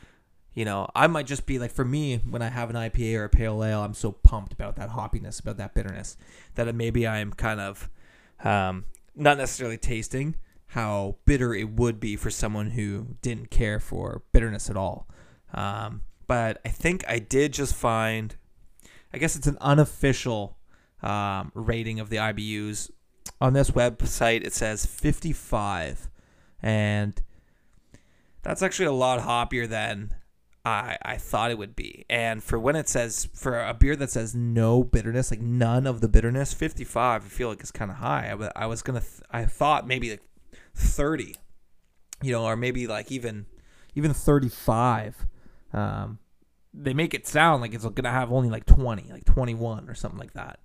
you 0.55 0.65
know, 0.65 0.89
I 0.95 1.09
might 1.09 1.27
just 1.27 1.47
be 1.47 1.59
like, 1.59 1.73
for 1.73 1.85
me, 1.85 2.19
when 2.19 2.41
I 2.41 2.49
have 2.49 2.71
an 2.71 2.77
IPA 2.77 3.19
or 3.19 3.25
a 3.25 3.29
pale 3.29 3.63
ale, 3.65 3.83
I'm 3.83 3.95
so 3.95 4.13
pumped 4.13 4.53
about 4.53 4.77
that 4.77 4.91
hoppiness, 4.91 5.41
about 5.41 5.57
that 5.57 5.75
bitterness, 5.75 6.17
that 6.55 6.73
maybe 6.75 7.07
I'm 7.07 7.33
kind 7.33 7.61
of 7.61 7.91
um, 8.45 8.85
not 9.17 9.37
necessarily 9.37 9.79
tasting 9.79 10.37
how 10.69 11.17
bitter 11.25 11.55
it 11.55 11.71
would 11.71 12.01
be 12.01 12.17
for 12.17 12.31
someone 12.31 12.71
who 12.71 13.17
didn't 13.21 13.51
care 13.51 13.81
for 13.81 14.23
bitterness 14.33 14.71
at 14.71 14.77
all. 14.77 15.09
Um, 15.53 16.03
but 16.27 16.61
I 16.65 16.69
think 16.69 17.05
I 17.09 17.19
did 17.19 17.53
just 17.53 17.75
find, 17.75 18.35
I 19.13 19.19
guess 19.19 19.37
it's 19.37 19.47
an 19.47 19.59
unofficial 19.61 20.59
um, 21.03 21.53
rating 21.55 22.01
of 22.01 22.11
the 22.11 22.17
IBUs. 22.17 22.91
On 23.41 23.53
this 23.53 23.71
website, 23.73 24.45
it 24.45 24.53
says 24.53 24.87
55. 24.87 26.09
And 26.63 27.21
that's 28.43 28.63
actually 28.63 28.87
a 28.87 28.93
lot 28.93 29.21
hoppier 29.21 29.69
than 29.69 30.15
I, 30.65 30.97
I 31.03 31.17
thought 31.19 31.51
it 31.51 31.59
would 31.59 31.77
be. 31.77 32.07
And 32.09 32.43
for 32.43 32.59
when 32.59 32.75
it 32.75 32.89
says 32.89 33.29
for 33.35 33.61
a 33.61 33.75
beer 33.75 33.97
that 33.97 34.11
says 34.11 34.35
no 34.35 34.83
bitterness, 34.83 35.31
like 35.31 35.41
none 35.41 35.87
of 35.87 36.01
the 36.01 36.09
bitterness, 36.09 36.55
55, 36.55 37.25
I 37.25 37.29
feel 37.29 37.51
like 37.51 37.61
it's 37.61 37.71
kind 37.71 37.91
of 37.91 37.99
high. 37.99 38.35
I, 38.35 38.65
I 38.65 38.67
was 38.67 38.81
going 38.83 39.01
to, 39.01 39.07
th- 39.07 39.23
I 39.31 39.45
thought 39.45 39.87
maybe 39.87 40.11
like 40.11 40.23
30, 40.75 41.37
you 42.23 42.33
know, 42.33 42.45
or 42.45 42.57
maybe 42.57 42.87
like 42.87 43.13
even, 43.13 43.45
even 43.95 44.15
35. 44.15 45.27
Um, 45.75 46.19
they 46.73 46.95
make 46.95 47.13
it 47.13 47.27
sound 47.27 47.61
like 47.61 47.75
it's 47.75 47.85
going 47.85 48.05
to 48.05 48.11
have 48.11 48.33
only 48.33 48.49
like 48.49 48.65
20, 48.65 49.13
like 49.13 49.27
21 49.27 49.91
or 49.91 49.95
something 49.95 50.19
like 50.19 50.33
that. 50.33 50.61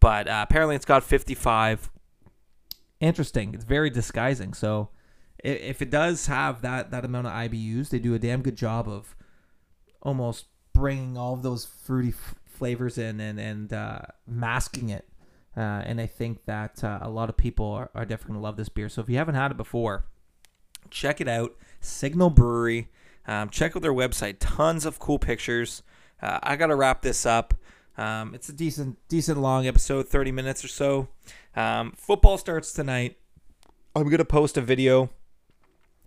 But 0.00 0.28
uh, 0.28 0.46
apparently 0.48 0.76
it's 0.76 0.86
got 0.86 1.04
55. 1.04 1.90
Interesting. 3.00 3.52
It's 3.52 3.64
very 3.64 3.90
disguising. 3.90 4.54
So 4.54 4.88
if 5.44 5.82
it 5.82 5.90
does 5.90 6.26
have 6.26 6.62
that, 6.62 6.90
that 6.90 7.04
amount 7.04 7.26
of 7.26 7.34
IBUs, 7.34 7.90
they 7.90 7.98
do 7.98 8.14
a 8.14 8.18
damn 8.18 8.40
good 8.40 8.56
job 8.56 8.88
of, 8.88 9.14
almost 10.02 10.46
bringing 10.72 11.16
all 11.16 11.34
of 11.34 11.42
those 11.42 11.64
fruity 11.64 12.10
f- 12.10 12.34
flavors 12.44 12.98
in 12.98 13.20
and 13.20 13.40
and 13.40 13.72
uh, 13.72 14.00
masking 14.26 14.90
it. 14.90 15.08
Uh, 15.56 15.82
and 15.84 16.00
I 16.00 16.06
think 16.06 16.44
that 16.46 16.82
uh, 16.82 16.98
a 17.02 17.10
lot 17.10 17.28
of 17.28 17.36
people 17.36 17.66
are, 17.66 17.90
are 17.94 18.04
definitely 18.04 18.34
gonna 18.34 18.44
love 18.44 18.56
this 18.56 18.68
beer. 18.68 18.88
So 18.88 19.02
if 19.02 19.08
you 19.08 19.16
haven't 19.16 19.34
had 19.34 19.50
it 19.50 19.56
before, 19.56 20.06
check 20.90 21.20
it 21.20 21.28
out. 21.28 21.54
Signal 21.80 22.30
Brewery. 22.30 22.88
Um, 23.26 23.50
check 23.50 23.76
out 23.76 23.82
their 23.82 23.92
website. 23.92 24.36
Tons 24.40 24.84
of 24.84 24.98
cool 24.98 25.18
pictures. 25.18 25.82
Uh, 26.20 26.38
I 26.42 26.56
gotta 26.56 26.74
wrap 26.74 27.02
this 27.02 27.26
up. 27.26 27.54
Um, 27.98 28.34
it's 28.34 28.48
a 28.48 28.52
decent, 28.52 28.96
decent 29.08 29.38
long 29.38 29.66
episode, 29.66 30.08
30 30.08 30.32
minutes 30.32 30.64
or 30.64 30.68
so. 30.68 31.08
Um, 31.54 31.92
football 31.96 32.38
starts 32.38 32.72
tonight. 32.72 33.18
I'm 33.94 34.08
gonna 34.08 34.24
post 34.24 34.56
a 34.56 34.62
video. 34.62 35.10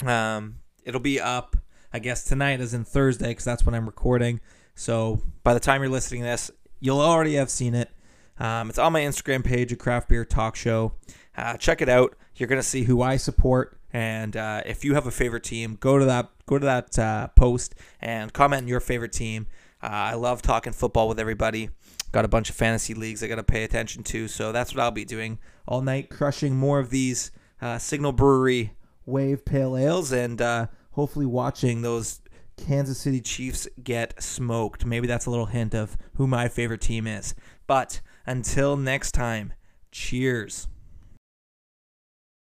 Um, 0.04 0.60
it'll 0.84 1.00
be 1.00 1.20
up 1.20 1.56
I 1.96 2.00
guess 2.00 2.26
tonight 2.26 2.60
is 2.60 2.74
in 2.74 2.84
Thursday 2.84 3.30
because 3.30 3.46
that's 3.46 3.66
when 3.66 3.74
I'm 3.74 3.86
recording. 3.86 4.42
So 4.76 5.22
by 5.44 5.54
the 5.54 5.62
time 5.62 5.82
you're 5.82 5.90
listening 5.90 6.24
to 6.24 6.28
this, 6.28 6.52
you'll 6.82 7.00
already 7.00 7.36
have 7.36 7.50
seen 7.50 7.74
it. 7.74 7.90
Um, 8.38 8.70
it's 8.70 8.78
on 8.78 8.92
my 8.92 9.00
Instagram 9.00 9.46
page, 9.46 9.72
a 9.72 9.78
craft 9.78 10.10
beer 10.10 10.26
talk 10.26 10.58
show. 10.58 10.92
Uh, 11.38 11.56
check 11.56 11.82
it 11.82 11.88
out. 11.88 12.18
You're 12.36 12.50
gonna 12.50 12.64
see 12.64 12.84
who 12.84 13.02
I 13.02 13.16
support, 13.16 13.80
and 13.94 14.36
uh, 14.36 14.64
if 14.66 14.84
you 14.84 14.94
have 14.96 15.08
a 15.08 15.12
favorite 15.12 15.46
team, 15.46 15.78
go 15.80 15.98
to 15.98 16.04
that 16.04 16.32
go 16.46 16.60
to 16.60 16.66
that 16.66 17.00
uh, 17.00 17.30
post 17.30 17.76
and 18.02 18.34
comment 18.34 18.68
your 18.68 18.82
favorite 18.82 19.14
team. 19.14 19.48
Uh, 19.82 19.88
I 19.88 20.14
love 20.16 20.42
talking 20.42 20.74
football 20.74 21.08
with 21.08 21.18
everybody. 21.18 21.70
Got 22.12 22.26
a 22.26 22.28
bunch 22.28 22.50
of 22.50 22.58
fantasy 22.58 22.94
leagues 22.94 23.24
I 23.24 23.28
got 23.28 23.36
to 23.36 23.44
pay 23.44 23.64
attention 23.64 24.04
to, 24.04 24.28
so 24.28 24.52
that's 24.52 24.76
what 24.76 24.84
I'll 24.84 24.92
be 24.92 25.06
doing 25.06 25.40
all 25.66 25.82
night, 25.82 26.10
crushing 26.10 26.58
more 26.58 26.80
of 26.80 26.90
these 26.90 27.32
uh, 27.62 27.78
Signal 27.78 28.12
Brewery 28.12 28.74
Wave 29.06 29.46
Pale 29.46 29.78
Ales, 29.78 30.12
and 30.12 30.42
uh, 30.42 30.68
hopefully 30.96 31.26
watching 31.26 31.82
those 31.82 32.22
Kansas 32.56 32.98
City 32.98 33.20
Chiefs 33.20 33.68
get 33.84 34.22
smoked. 34.22 34.86
Maybe 34.86 35.08
that's 35.08 35.26
a 35.26 35.30
little 35.30 35.48
hint 35.48 35.76
of 35.76 35.98
who 36.16 36.26
my 36.26 36.48
favorite 36.48 36.80
team 36.80 37.06
is. 37.06 37.36
But 37.68 38.00
until 38.26 38.78
next 38.78 39.12
time, 39.12 39.54
cheers. 39.92 40.70